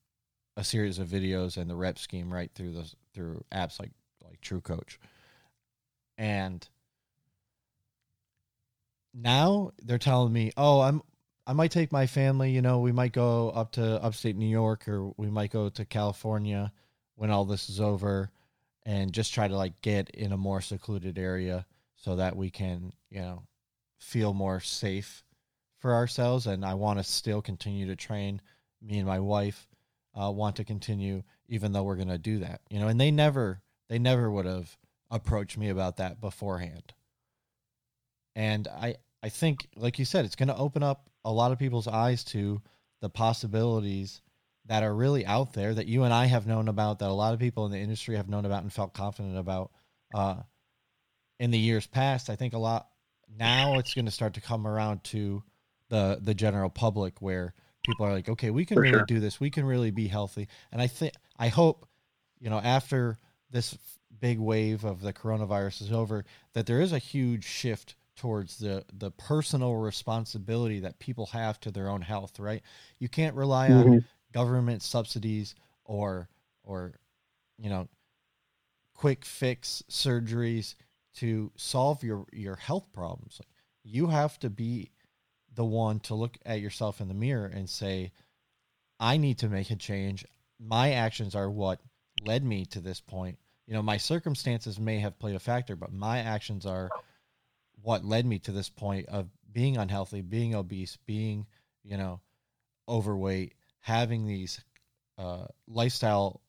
[0.57, 3.93] a series of videos and the rep scheme right through those through apps like
[4.25, 4.99] like True Coach.
[6.19, 6.69] And
[9.13, 11.03] now they're telling me, "Oh, I'm
[11.47, 12.51] I might take my family.
[12.51, 15.85] You know, we might go up to upstate New York, or we might go to
[15.85, 16.73] California
[17.17, 18.31] when all this is over,
[18.85, 22.93] and just try to like get in a more secluded area so that we can,
[23.11, 23.43] you know,
[23.99, 25.25] feel more safe
[25.79, 26.47] for ourselves.
[26.47, 28.41] And I want to still continue to train.
[28.83, 29.69] Me and my wife
[30.15, 32.61] uh, want to continue, even though we're going to do that.
[32.71, 34.77] You know, and they never, they never would have
[35.11, 36.93] approached me about that beforehand.
[38.35, 41.59] And I, I think, like you said, it's going to open up a lot of
[41.59, 42.61] people's eyes to
[43.01, 44.21] the possibilities
[44.67, 47.35] that are really out there that you and I have known about, that a lot
[47.35, 49.71] of people in the industry have known about and felt confident about
[50.15, 50.37] uh,
[51.39, 52.31] in the years past.
[52.31, 52.89] I think a lot
[53.39, 55.43] now it's going to start to come around to
[55.91, 59.05] the the general public where people are like, okay, we can For really sure.
[59.07, 59.39] do this.
[59.39, 60.49] We can really be healthy.
[60.73, 61.87] And I think I hope
[62.41, 63.19] you know after
[63.51, 63.77] this
[64.21, 68.85] big wave of the coronavirus is over that there is a huge shift towards the
[68.93, 72.63] the personal responsibility that people have to their own health right?
[72.99, 73.91] You can't rely mm-hmm.
[73.91, 76.29] on government subsidies or
[76.63, 76.95] or
[77.59, 77.89] you know
[78.95, 80.75] quick fix surgeries
[81.17, 83.41] to solve your your health problems.
[83.83, 84.91] You have to be
[85.55, 88.11] the one to look at yourself in the mirror and say
[88.99, 90.25] i need to make a change.
[90.59, 91.81] My actions are what
[92.25, 93.39] led me to this point.
[93.67, 96.91] You know my circumstances may have played a factor but my actions are
[97.85, 101.47] what led me to this point of being unhealthy, being obese, being,
[101.83, 102.21] you know,
[102.89, 104.65] overweight, having these
[105.19, 106.41] uh, lifestyle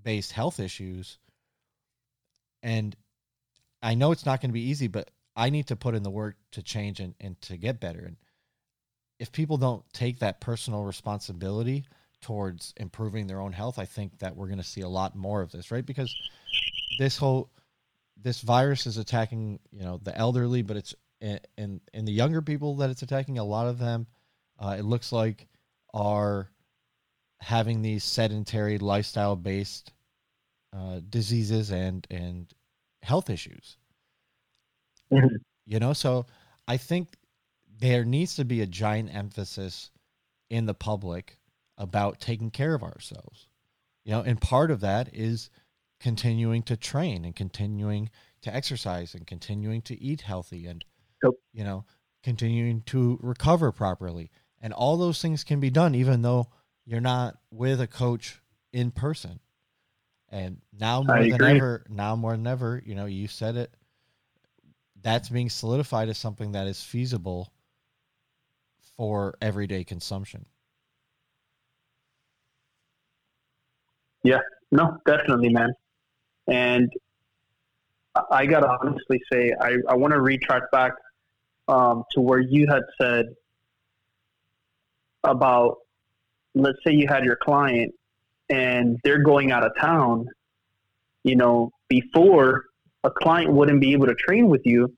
[0.00, 1.18] based health issues.
[2.62, 2.96] And
[3.82, 6.10] I know it's not going to be easy, but I need to put in the
[6.10, 8.00] work to change and, and to get better.
[8.00, 8.16] And
[9.18, 11.84] if people don't take that personal responsibility
[12.20, 15.42] towards improving their own health, I think that we're going to see a lot more
[15.42, 15.84] of this, right?
[15.84, 16.14] Because
[17.00, 17.50] this whole
[18.20, 22.76] this virus is attacking you know the elderly, but it's in in the younger people
[22.76, 23.38] that it's attacking.
[23.38, 24.06] A lot of them,
[24.58, 25.46] uh, it looks like,
[25.92, 26.50] are
[27.40, 29.92] having these sedentary lifestyle based
[30.72, 32.46] uh, diseases and and
[33.02, 33.76] health issues.
[35.12, 35.36] Mm-hmm.
[35.66, 36.26] You know, so
[36.66, 37.08] I think
[37.78, 39.90] there needs to be a giant emphasis
[40.50, 41.38] in the public
[41.76, 43.46] about taking care of ourselves.
[44.04, 45.50] You know, and part of that is
[46.00, 48.10] continuing to train and continuing
[48.42, 50.84] to exercise and continuing to eat healthy and
[51.22, 51.32] yep.
[51.52, 51.84] you know
[52.22, 54.30] continuing to recover properly.
[54.60, 56.48] And all those things can be done even though
[56.84, 58.40] you're not with a coach
[58.72, 59.40] in person.
[60.30, 63.74] And now more than ever now more than ever you know you said it
[65.00, 67.52] that's being solidified as something that is feasible
[68.96, 70.44] for everyday consumption.
[74.24, 74.40] Yeah.
[74.70, 75.72] No definitely man
[76.48, 76.90] and
[78.30, 80.92] I got to honestly say, I, I want to retract back
[81.68, 83.26] um, to where you had said
[85.22, 85.76] about,
[86.54, 87.94] let's say you had your client
[88.48, 90.26] and they're going out of town,
[91.22, 92.64] you know, before
[93.04, 94.92] a client wouldn't be able to train with you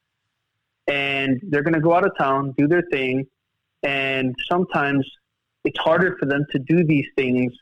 [0.87, 3.27] and they're going to go out of town, do their thing.
[3.83, 5.07] And sometimes
[5.65, 7.53] it's harder for them to do these things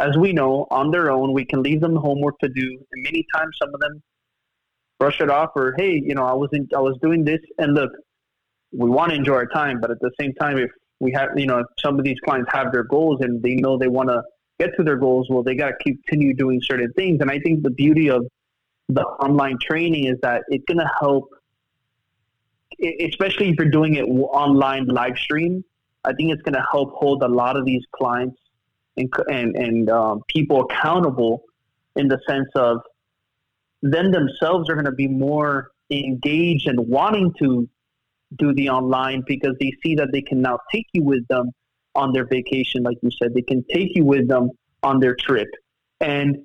[0.00, 1.32] as we know, on their own.
[1.32, 4.02] We can leave them homework to do, and many times some of them
[4.98, 7.90] brush it off, or hey, you know, I wasn't, I was doing this, and look,
[8.72, 11.46] we want to enjoy our time, but at the same time, if we have, you
[11.46, 14.22] know, some of these clients have their goals and they know they want to
[14.58, 17.20] get to their goals, well, they got to continue doing certain things.
[17.20, 18.26] And I think the beauty of
[18.88, 21.30] the online training is that it's going to help,
[23.00, 25.64] especially if you're doing it online live stream.
[26.04, 28.39] I think it's going to help hold a lot of these clients
[29.00, 31.42] and and, and um, people accountable
[31.96, 32.80] in the sense of
[33.82, 37.68] then themselves are going to be more engaged and wanting to
[38.36, 41.50] do the online because they see that they can now take you with them
[41.94, 43.34] on their vacation, like you said.
[43.34, 44.50] They can take you with them
[44.82, 45.48] on their trip.
[46.00, 46.38] And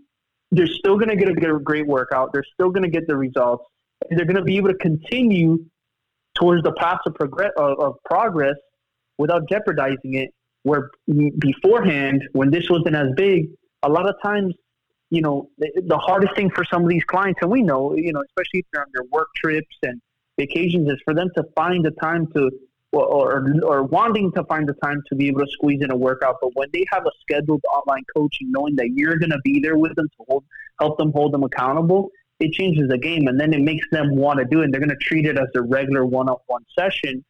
[0.51, 2.33] they're still going to get a, get a great workout.
[2.33, 3.65] They're still going to get the results.
[4.09, 5.65] And they're going to be able to continue
[6.33, 8.55] towards the path of, progress, of, of progress
[9.17, 10.33] without jeopardizing it.
[10.65, 10.89] Where
[11.39, 13.49] beforehand, when this wasn't as big,
[13.83, 14.53] a lot of times,
[15.11, 18.11] you know, the, the hardest thing for some of these clients, and we know, you
[18.11, 20.01] know, especially if they're on their work trips and
[20.39, 22.49] vacations, is for them to find the time to
[22.91, 26.37] or, or wanting to find the time to be able to squeeze in a workout.
[26.41, 29.77] But when they have a scheduled online coaching, knowing that you're going to be there
[29.77, 30.45] with them to hold,
[30.79, 33.27] help them hold them accountable, it changes the game.
[33.27, 34.65] And then it makes them want to do it.
[34.65, 37.23] And They're going to treat it as a regular one on one session.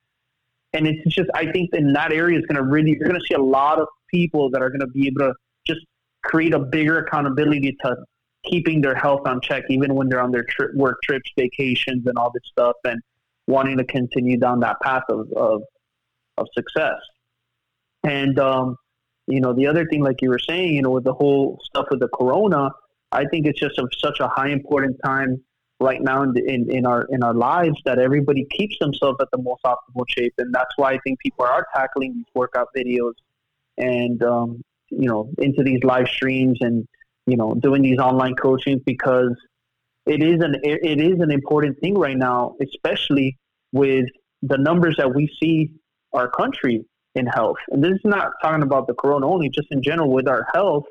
[0.75, 3.25] And it's just, I think in that area is going to really, you're going to
[3.27, 5.33] see a lot of people that are going to be able to
[5.65, 5.79] just
[6.23, 7.95] create a bigger accountability to
[8.43, 12.31] keeping their health on check, even when they're on their work trips, vacations, and all
[12.33, 12.75] this stuff.
[12.83, 13.01] And
[13.47, 15.61] wanting to continue down that path of, of,
[16.38, 16.99] of success.
[18.03, 18.75] And, um,
[19.27, 21.88] you know, the other thing, like you were saying, you know, with the whole stuff
[21.89, 22.71] with the corona,
[23.11, 25.43] I think it's just of such a high important time
[25.79, 29.41] right now in, in, in our in our lives that everybody keeps themselves at the
[29.41, 33.13] most optimal shape, and that's why I think people are tackling these workout videos
[33.77, 36.88] and um, you know into these live streams and
[37.27, 39.35] you know doing these online coaching because
[40.05, 43.38] it is an it is an important thing right now, especially
[43.71, 44.05] with
[44.41, 45.71] the numbers that we see
[46.13, 46.85] our country
[47.15, 47.57] in health.
[47.69, 50.83] And this is not talking about the corona only, just in general with our health.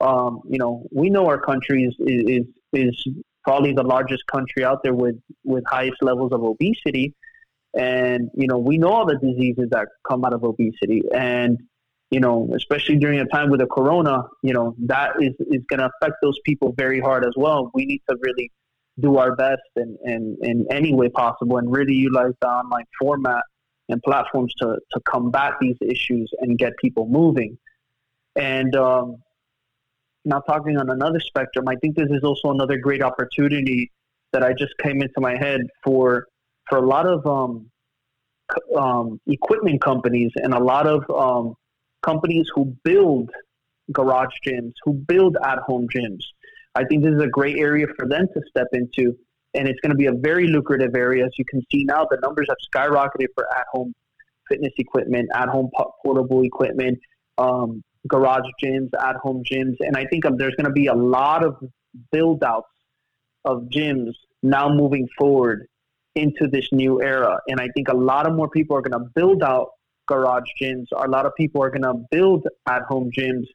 [0.00, 3.06] Um, you know, we know our country is, is is
[3.48, 7.14] probably the largest country out there with with highest levels of obesity,
[7.74, 11.56] and you know we know all the diseases that come out of obesity, and
[12.10, 15.80] you know, especially during a time with the corona, you know, that is, is going
[15.80, 17.70] to affect those people very hard as well.
[17.74, 18.50] We need to really
[18.98, 23.42] do our best in, in, in any way possible and really utilize the online format
[23.90, 27.58] and platforms to, to combat these issues and get people moving.
[28.36, 29.16] And um,
[30.24, 33.90] now, talking on another spectrum, I think this is also another great opportunity
[34.32, 36.26] that I just came into my head for
[36.68, 37.70] for a lot of um,
[38.76, 41.54] um, equipment companies and a lot of um,
[42.02, 43.30] companies who build
[43.92, 46.22] garage gyms, who build at home gyms.
[46.74, 49.16] I think this is a great area for them to step into.
[49.54, 51.24] And it's going to be a very lucrative area.
[51.24, 53.94] As you can see now, the numbers have skyrocketed for at home
[54.48, 55.70] fitness equipment, at home
[56.04, 56.98] portable equipment,
[57.38, 59.76] um, garage gyms, at home gyms.
[59.80, 61.56] And I think there's going to be a lot of
[62.12, 62.68] build outs
[63.44, 65.66] of gyms now moving forward
[66.14, 67.40] into this new era.
[67.48, 69.70] And I think a lot of more people are going to build out
[70.06, 70.86] garage gyms.
[70.96, 73.46] A lot of people are going to build at home gyms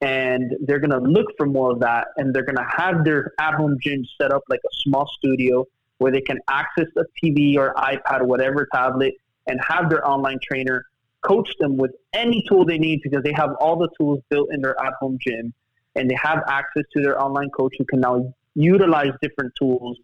[0.00, 3.32] and they're going to look for more of that and they're going to have their
[3.38, 5.64] at home gym set up like a small studio
[5.98, 9.14] where they can access a TV or iPad or whatever tablet
[9.46, 10.84] and have their online trainer
[11.22, 14.60] coach them with any tool they need because they have all the tools built in
[14.60, 15.52] their at home gym
[15.96, 19.98] and they have access to their online coach who can now utilize different tools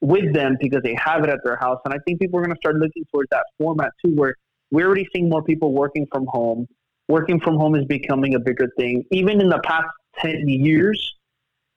[0.00, 1.80] with them because they have it at their house.
[1.84, 4.34] And I think people are going to start looking towards that format too, where
[4.70, 6.66] we're already seeing more people working from home.
[7.08, 9.04] Working from home is becoming a bigger thing.
[9.10, 11.14] Even in the past 10 years,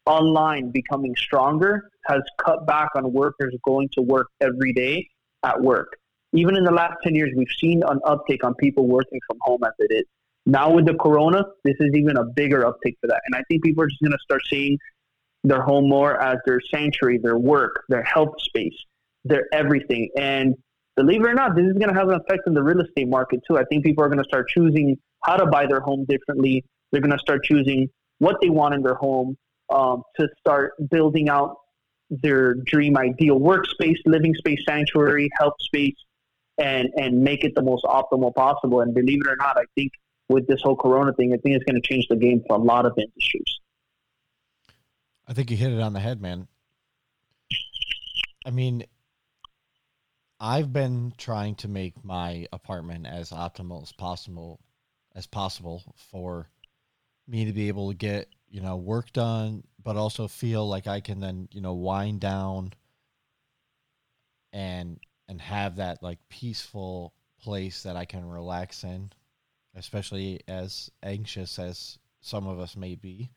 [0.06, 5.08] online becoming stronger has cut back on workers going to work every day
[5.44, 5.98] at work.
[6.34, 9.64] Even in the last 10 years, we've seen an uptick on people working from home
[9.64, 10.04] as it is.
[10.46, 13.22] Now with the corona, this is even a bigger uptick for that.
[13.26, 14.78] And I think people are just going to start seeing
[15.44, 18.76] their home more as their sanctuary, their work, their health space,
[19.24, 20.10] their everything.
[20.18, 20.56] And
[20.96, 23.08] believe it or not, this is going to have an effect on the real estate
[23.08, 23.58] market too.
[23.58, 26.66] I think people are going to start choosing how to buy their home differently.
[26.92, 29.38] They're going to start choosing what they want in their home
[29.70, 31.58] um, to start building out
[32.10, 35.96] their dream ideal workspace, living space, sanctuary, health space,
[36.58, 38.82] and and make it the most optimal possible.
[38.82, 39.94] And believe it or not, I think
[40.30, 42.60] with this whole Corona thing, I think it's going to change the game for a
[42.60, 43.60] lot of industries.
[45.28, 46.48] I think you hit it on the head, man.
[48.46, 48.84] I mean,
[50.40, 54.60] I've been trying to make my apartment as optimal as possible
[55.16, 56.50] as possible for
[57.28, 61.00] me to be able to get, you know, work done, but also feel like I
[61.00, 62.74] can then, you know, wind down
[64.52, 69.12] and and have that like peaceful place that I can relax in,
[69.76, 73.32] especially as anxious as some of us may be.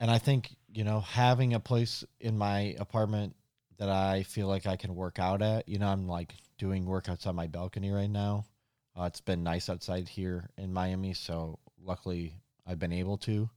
[0.00, 3.34] And I think, you know, having a place in my apartment
[3.78, 5.68] that I feel like I can work out at.
[5.68, 8.44] You know, I'm like doing workouts on my balcony right now.
[8.98, 12.34] Uh, it's been nice outside here in Miami, so luckily
[12.66, 13.48] I've been able to.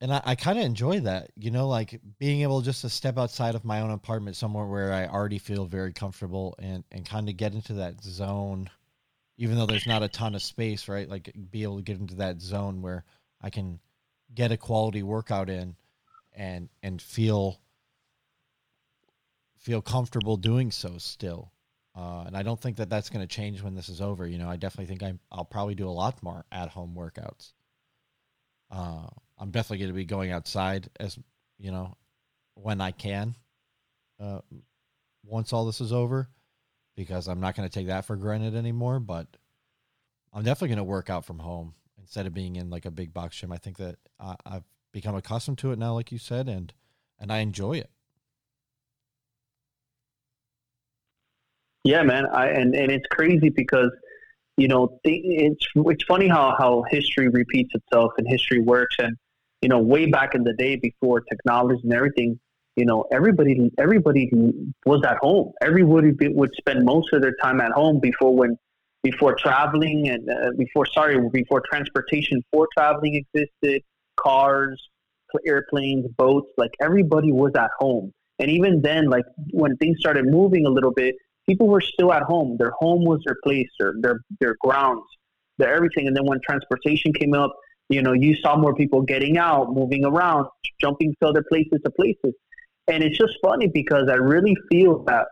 [0.00, 3.18] And I, I kind of enjoy that, you know, like being able just to step
[3.18, 7.28] outside of my own apartment somewhere where I already feel very comfortable and, and kind
[7.28, 8.68] of get into that zone
[9.38, 11.08] even though there's not a ton of space, right?
[11.08, 13.04] Like be able to get into that zone where
[13.40, 13.78] I can
[14.34, 15.76] get a quality workout in
[16.34, 17.60] and and feel
[19.58, 21.52] feel comfortable doing so still.
[21.94, 24.26] Uh, and I don't think that that's going to change when this is over.
[24.26, 27.52] You know, I definitely think I'm, I'll probably do a lot more at home workouts.
[28.70, 29.06] Uh,
[29.38, 31.18] I'm definitely going to be going outside as
[31.58, 31.96] you know
[32.54, 33.34] when I can.
[34.20, 34.40] Uh,
[35.24, 36.28] once all this is over,
[36.96, 38.98] because I'm not going to take that for granted anymore.
[39.00, 39.26] But
[40.32, 43.12] I'm definitely going to work out from home instead of being in like a big
[43.12, 43.52] box gym.
[43.52, 46.72] I think that I, I've become accustomed to it now, like you said, and
[47.18, 47.90] and I enjoy it.
[51.84, 52.26] Yeah, man.
[52.26, 53.90] I and, and it's crazy because
[54.56, 59.16] you know it's it's funny how how history repeats itself and history works and
[59.62, 62.38] you know way back in the day before technology and everything
[62.76, 64.30] you know everybody everybody
[64.84, 65.52] was at home.
[65.62, 68.56] Everybody would spend most of their time at home before when
[69.02, 73.82] before traveling and uh, before sorry before transportation for traveling existed
[74.16, 74.80] cars
[75.46, 78.10] airplanes boats like everybody was at home.
[78.38, 81.14] And even then like when things started moving a little bit
[81.46, 82.56] people were still at home.
[82.58, 85.04] Their home was their place their their, their grounds
[85.58, 86.06] their everything.
[86.06, 87.54] And then when transportation came up
[87.88, 90.46] you know you saw more people getting out moving around
[90.80, 92.34] jumping to other places to places
[92.88, 95.26] and it's just funny because i really feel that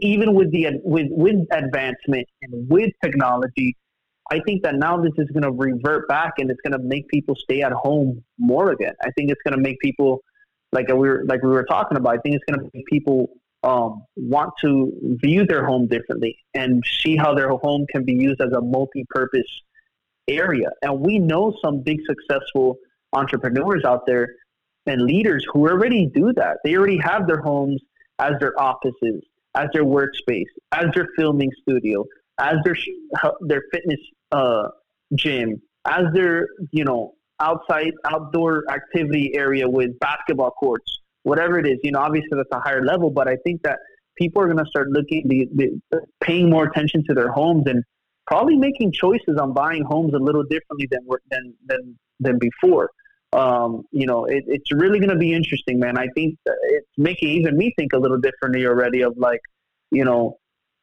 [0.00, 3.76] even with the with with advancement and with technology,
[4.30, 7.08] I think that now this is going to revert back and it's going to make
[7.08, 8.94] people stay at home more again.
[9.02, 10.20] I think it's going to make people
[10.72, 12.14] like we were like we were talking about.
[12.14, 13.28] I think it's going to make people
[13.62, 14.92] um, want to
[15.22, 19.42] view their home differently and see how their home can be used as a multi-purpose
[20.28, 20.70] area.
[20.82, 22.76] And we know some big successful
[23.12, 24.28] entrepreneurs out there
[24.86, 26.58] and leaders who already do that.
[26.64, 27.80] They already have their homes
[28.18, 29.22] as their offices
[29.54, 32.04] as their workspace, as their filming studio,
[32.38, 32.76] as their
[33.42, 34.00] their fitness
[34.32, 34.68] uh,
[35.14, 41.78] gym, as their you know outside outdoor activity area with basketball courts, whatever it is.
[41.82, 43.78] You know, obviously that's a higher level, but I think that
[44.16, 45.48] people are going to start looking, the,
[45.90, 47.82] the, paying more attention to their homes and
[48.26, 52.90] probably making choices on buying homes a little differently than than than than before
[53.34, 55.98] um, you know, it, it's really going to be interesting, man.
[55.98, 59.40] I think it's making even me think a little differently already of like,
[59.90, 60.38] you know,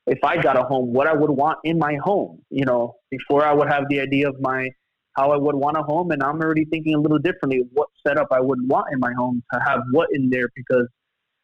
[0.06, 2.42] if I got a home, what I would want in my home.
[2.50, 4.70] You know, before I would have the idea of my
[5.14, 8.28] how I would want a home, and I'm already thinking a little differently what setup
[8.32, 10.88] I would want in my home to have what in there because,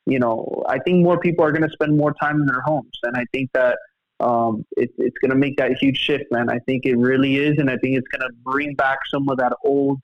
[0.05, 2.97] you know, I think more people are going to spend more time in their homes,
[3.03, 3.77] and I think that
[4.19, 6.49] um, it, it's going to make that huge shift, man.
[6.49, 9.37] I think it really is, and I think it's going to bring back some of
[9.37, 9.99] that old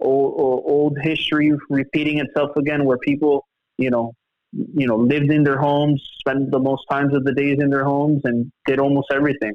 [0.00, 3.46] old, old history repeating itself again, where people,
[3.78, 4.12] you know,
[4.52, 7.84] you know, lived in their homes, spent the most times of the days in their
[7.84, 9.52] homes, and did almost everything.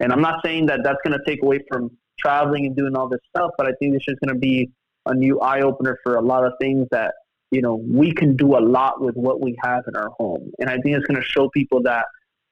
[0.00, 3.08] And I'm not saying that that's going to take away from traveling and doing all
[3.08, 4.70] this stuff, but I think this is going to be
[5.06, 7.14] a new eye opener for a lot of things that
[7.50, 10.50] you know we can do a lot with what we have in our home.
[10.58, 12.04] And I think it's going to show people that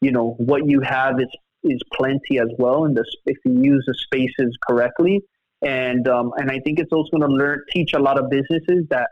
[0.03, 1.32] you know what you have is
[1.64, 5.22] is plenty as well, and the, if you use the spaces correctly
[5.62, 8.84] and um, and I think it's also going to learn teach a lot of businesses
[8.90, 9.09] that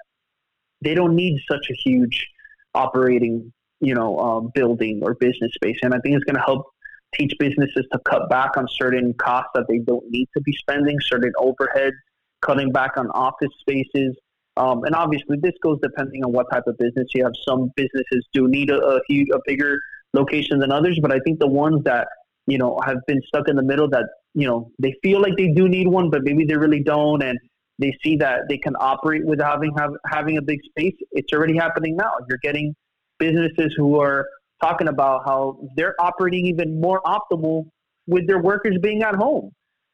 [0.83, 2.27] they don't need such a huge
[2.75, 6.67] operating you know um, building or business space, and I think it's going to help
[7.15, 10.97] teach businesses to cut back on certain costs that they don't need to be spending,
[11.01, 11.97] certain overheads,
[12.41, 14.17] cutting back on office spaces.
[14.57, 17.33] Um, and obviously, this goes depending on what type of business you have.
[17.47, 19.79] Some businesses do need a, a huge, a bigger
[20.13, 22.09] location than others, but I think the ones that
[22.47, 24.05] you know have been stuck in the middle that
[24.35, 27.39] you know they feel like they do need one, but maybe they really don't, and
[27.79, 30.95] they see that they can operate without having have, having a big space.
[31.13, 32.13] It's already happening now.
[32.29, 32.75] You're getting
[33.19, 34.27] businesses who are
[34.61, 37.67] talking about how they're operating even more optimal
[38.07, 39.51] with their workers being at home,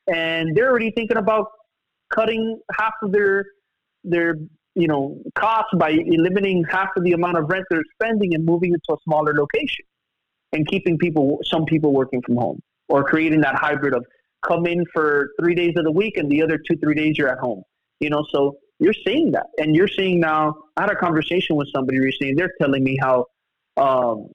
[0.07, 1.47] and they're already thinking about
[2.13, 3.45] cutting half of their
[4.05, 4.37] their
[4.75, 8.73] you know costs by eliminating half of the amount of rent they're spending and moving
[8.73, 9.85] it to a smaller location
[10.53, 14.05] and keeping people some people working from home or creating that hybrid of
[14.47, 17.29] come in for three days of the week and the other two, three days you're
[17.29, 17.63] at home.
[18.01, 19.47] You know, so you're seeing that.
[19.59, 23.27] And you're seeing now, I had a conversation with somebody recently, they're telling me how
[23.77, 24.29] um,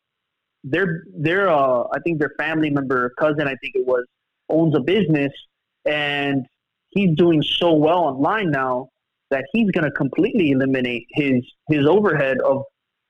[0.64, 4.04] their, their uh, I think their family member, cousin, I think it was,
[4.50, 5.32] owns a business
[5.86, 6.46] and
[6.90, 8.90] he's doing so well online now
[9.30, 12.64] that he's going to completely eliminate his his overhead of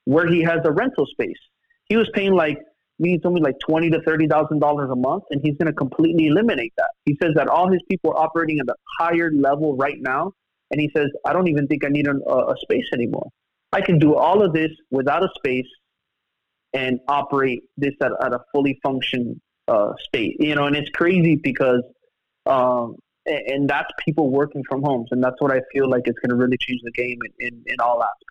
[0.06, 1.40] where he has a rental space.
[1.86, 2.60] He was paying like
[3.02, 6.28] means only like twenty to thirty thousand dollars a month, and he's going to completely
[6.28, 6.92] eliminate that.
[7.06, 10.32] He says that all his people are operating at a higher level right now,
[10.70, 13.30] and he says I don't even think I need a, a space anymore.
[13.74, 15.68] I can do all of this without a space
[16.74, 20.38] and operate this at, at a fully function uh, state.
[20.40, 21.84] You know, and it's crazy because,
[22.46, 22.96] um,
[23.26, 26.30] and, and that's people working from homes, and that's what I feel like it's going
[26.30, 28.26] to really change the game in, in, in all aspects.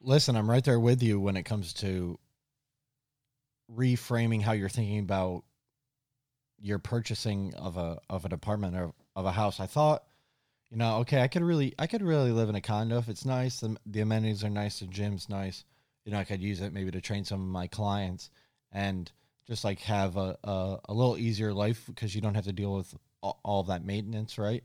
[0.00, 2.18] Listen, I'm right there with you when it comes to
[3.74, 5.44] reframing how you're thinking about
[6.58, 9.60] your purchasing of a of an apartment or of a house.
[9.60, 10.04] I thought,
[10.70, 13.24] you know, okay, I could really I could really live in a condo if it's
[13.24, 13.60] nice.
[13.60, 14.80] The, the amenities are nice.
[14.80, 15.64] The gym's nice.
[16.04, 18.30] You know, I could use it maybe to train some of my clients
[18.72, 19.10] and
[19.46, 22.74] just like have a a, a little easier life because you don't have to deal
[22.74, 24.64] with all, all that maintenance, right?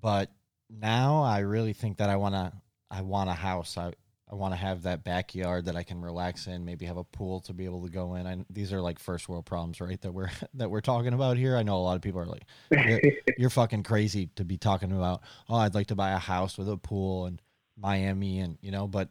[0.00, 0.30] But
[0.70, 2.52] now I really think that I want to
[2.90, 3.76] I want a house.
[3.78, 3.92] I
[4.30, 6.64] I want to have that backyard that I can relax in.
[6.64, 8.26] Maybe have a pool to be able to go in.
[8.26, 10.00] And these are like first world problems, right?
[10.00, 11.56] That we're that we're talking about here.
[11.56, 13.00] I know a lot of people are like, you're,
[13.38, 15.22] you're, fucking crazy to be talking about.
[15.48, 17.40] Oh, I'd like to buy a house with a pool and
[17.76, 19.10] Miami, and you know, but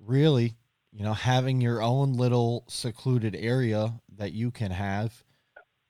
[0.00, 0.56] really,
[0.92, 5.12] you know, having your own little secluded area that you can have.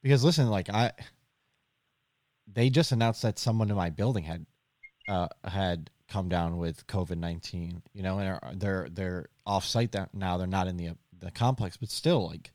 [0.03, 0.93] Because listen, like I,
[2.53, 4.47] they just announced that someone in my building had,
[5.09, 7.83] uh, had come down with COVID nineteen.
[7.93, 10.37] You know, and they're they're off site that now.
[10.37, 12.53] They're not in the the complex, but still, like,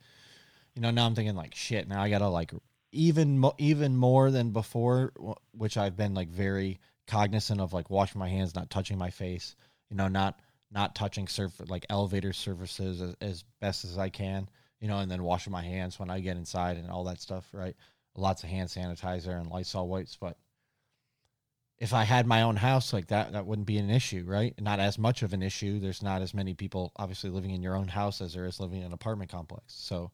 [0.76, 1.88] you know, now I'm thinking like, shit.
[1.88, 2.52] Now I gotta like
[2.92, 5.12] even mo- even more than before,
[5.52, 9.56] which I've been like very cognizant of, like washing my hands, not touching my face.
[9.90, 10.40] You know, not
[10.72, 14.48] not touching surf like elevator surfaces as, as best as I can.
[14.80, 17.48] You know, and then washing my hands when I get inside and all that stuff.
[17.52, 17.76] Right,
[18.16, 20.38] lots of hand sanitizer and Lysol wipes, but
[21.82, 24.54] if I had my own house like that, that wouldn't be an issue, right?
[24.62, 25.80] Not as much of an issue.
[25.80, 28.82] There's not as many people obviously living in your own house as there is living
[28.82, 29.74] in an apartment complex.
[29.74, 30.12] So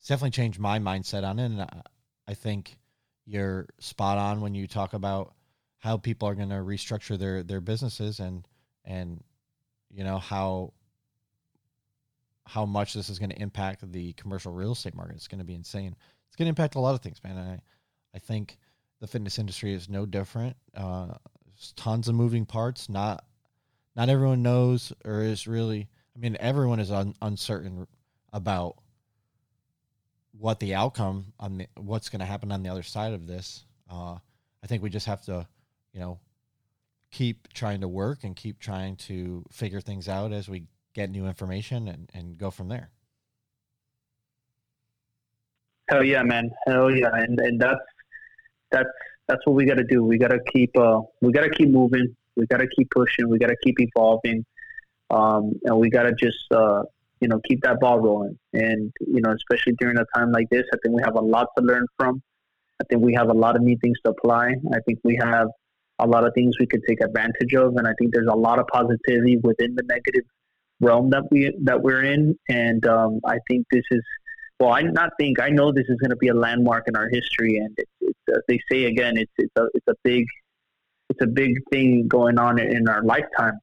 [0.00, 1.44] it's definitely changed my mindset on it.
[1.44, 1.62] And
[2.26, 2.76] I, think
[3.24, 5.32] you're spot on when you talk about
[5.78, 8.44] how people are going to restructure their, their businesses and,
[8.84, 9.22] and,
[9.92, 10.72] you know, how,
[12.46, 15.14] how much this is going to impact the commercial real estate market.
[15.14, 15.94] It's going to be insane.
[16.26, 17.38] It's going to impact a lot of things, man.
[17.38, 17.60] I,
[18.12, 18.58] I think,
[19.00, 20.56] the fitness industry is no different.
[20.74, 21.14] Uh,
[21.76, 22.88] tons of moving parts.
[22.88, 23.24] Not
[23.94, 25.88] not everyone knows or is really.
[26.14, 27.86] I mean, everyone is un, uncertain
[28.32, 28.76] about
[30.38, 33.64] what the outcome on the, what's going to happen on the other side of this.
[33.90, 34.16] Uh,
[34.62, 35.46] I think we just have to,
[35.92, 36.18] you know,
[37.10, 41.26] keep trying to work and keep trying to figure things out as we get new
[41.26, 42.90] information and, and go from there.
[45.88, 46.50] Hell yeah, man.
[46.66, 47.14] Hell yeah.
[47.14, 47.80] And, and that's,
[48.70, 48.88] that's
[49.28, 50.04] that's what we got to do.
[50.04, 52.16] We got to keep uh, we got to keep moving.
[52.36, 53.28] We got to keep pushing.
[53.28, 54.44] We got to keep evolving,
[55.10, 56.82] um, and we got to just uh,
[57.20, 58.38] you know keep that ball rolling.
[58.52, 61.48] And you know, especially during a time like this, I think we have a lot
[61.58, 62.22] to learn from.
[62.80, 64.54] I think we have a lot of new things to apply.
[64.72, 65.48] I think we have
[65.98, 68.58] a lot of things we could take advantage of, and I think there's a lot
[68.58, 70.24] of positivity within the negative
[70.80, 72.38] realm that we that we're in.
[72.48, 74.02] And um, I think this is
[74.58, 77.08] well, I not think I know this is going to be a landmark in our
[77.08, 80.24] history, and it's, it's uh, they say again, it's it's a it's a big
[81.10, 83.58] it's a big thing going on in our lifetime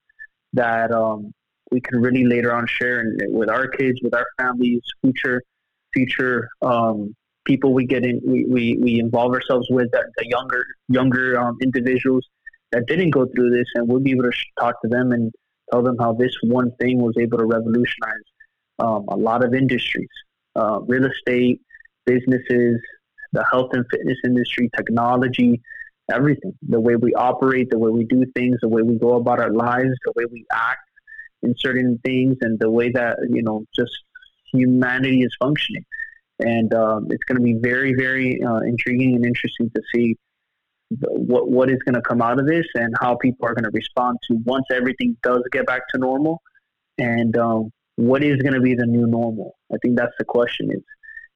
[0.53, 1.33] that um,
[1.71, 5.41] we can really later on share with our kids, with our families, future
[5.93, 7.15] future um,
[7.45, 11.57] people we get in we, we, we involve ourselves with the, the younger younger um,
[11.61, 12.27] individuals
[12.71, 15.31] that didn't go through this, and we'll be able to talk to them and
[15.71, 18.27] tell them how this one thing was able to revolutionize
[18.77, 20.09] um, a lot of industries
[20.55, 21.61] uh, real estate,
[22.05, 22.81] businesses,
[23.31, 25.61] the health and fitness industry, technology,
[26.11, 26.53] everything.
[26.67, 29.51] The way we operate, the way we do things, the way we go about our
[29.51, 30.81] lives, the way we act
[31.41, 33.91] in certain things, and the way that, you know, just
[34.53, 35.85] humanity is functioning.
[36.39, 40.15] And um, it's going to be very, very uh, intriguing and interesting to see
[40.99, 43.71] what what is going to come out of this and how people are going to
[43.73, 46.41] respond to once everything does get back to normal
[46.97, 49.55] and um, what is going to be the new normal?
[49.71, 50.71] I think that's the question.
[50.71, 50.83] Is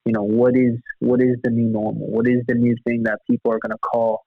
[0.06, 2.08] you know what is what is the new normal?
[2.08, 4.22] What is the new thing that people are going to call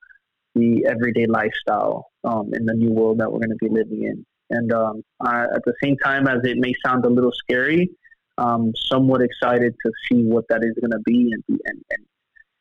[0.55, 4.25] the everyday lifestyle um, in the new world that we're going to be living in?
[4.49, 7.89] And um, I, at the same time, as it may sound a little scary,
[8.37, 12.05] I'm somewhat excited to see what that is going to be and, be and, and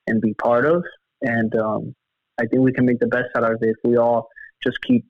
[0.06, 0.84] and be part of.
[1.22, 1.94] And um,
[2.40, 4.28] I think we can make the best out of it if we all
[4.62, 5.04] just keep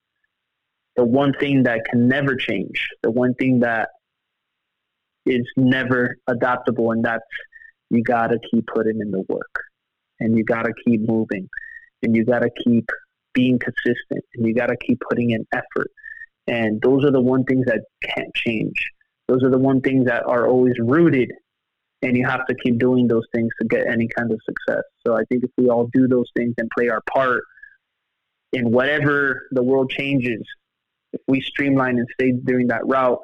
[0.96, 3.88] the one thing that can never change, the one thing that
[5.26, 7.22] is never adaptable, and that's
[7.90, 9.54] you got to keep putting in the work,
[10.20, 11.48] and you got to keep moving,
[12.02, 12.88] and you got to keep
[13.34, 15.90] being consistent, and you got to keep putting in effort.
[16.46, 18.74] And those are the one things that can't change.
[19.28, 21.30] Those are the one things that are always rooted,
[22.02, 24.82] and you have to keep doing those things to get any kind of success.
[25.06, 27.44] So I think if we all do those things and play our part
[28.52, 30.42] in whatever the world changes,
[31.12, 33.20] if we streamline and stay during that route,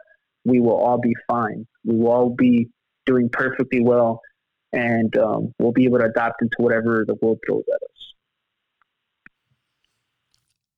[0.47, 1.67] we will all be fine.
[1.85, 2.69] We will all be
[3.05, 4.21] doing perfectly well,
[4.73, 8.15] and um, we'll be able to adapt into whatever the world throws at us.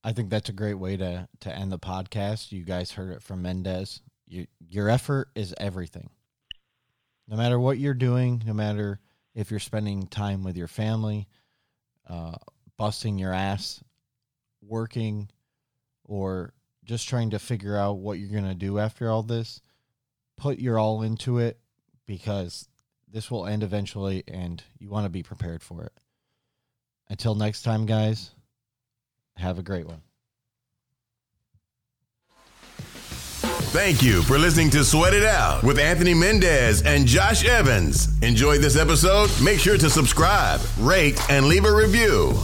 [0.03, 2.51] I think that's a great way to to end the podcast.
[2.51, 4.01] You guys heard it from Mendez.
[4.27, 6.11] You, your effort is everything.
[7.29, 9.01] No matter what you're doing, no matter
[9.35, 11.29] if you're spending time with your family,
[12.09, 12.37] uh,
[12.79, 13.83] busting your ass,
[14.63, 15.29] working,
[16.05, 16.55] or
[16.89, 19.61] just trying to figure out what you're going to do after all this,
[20.39, 21.59] put your all into it
[22.07, 22.67] because
[23.13, 25.93] this will end eventually and you want to be prepared for it.
[27.11, 28.31] Until next time, guys,
[29.37, 30.01] have a great one.
[33.71, 38.21] Thank you for listening to Sweat It Out with Anthony Mendez and Josh Evans.
[38.23, 39.31] Enjoyed this episode?
[39.43, 42.35] Make sure to subscribe, rate, and leave a review.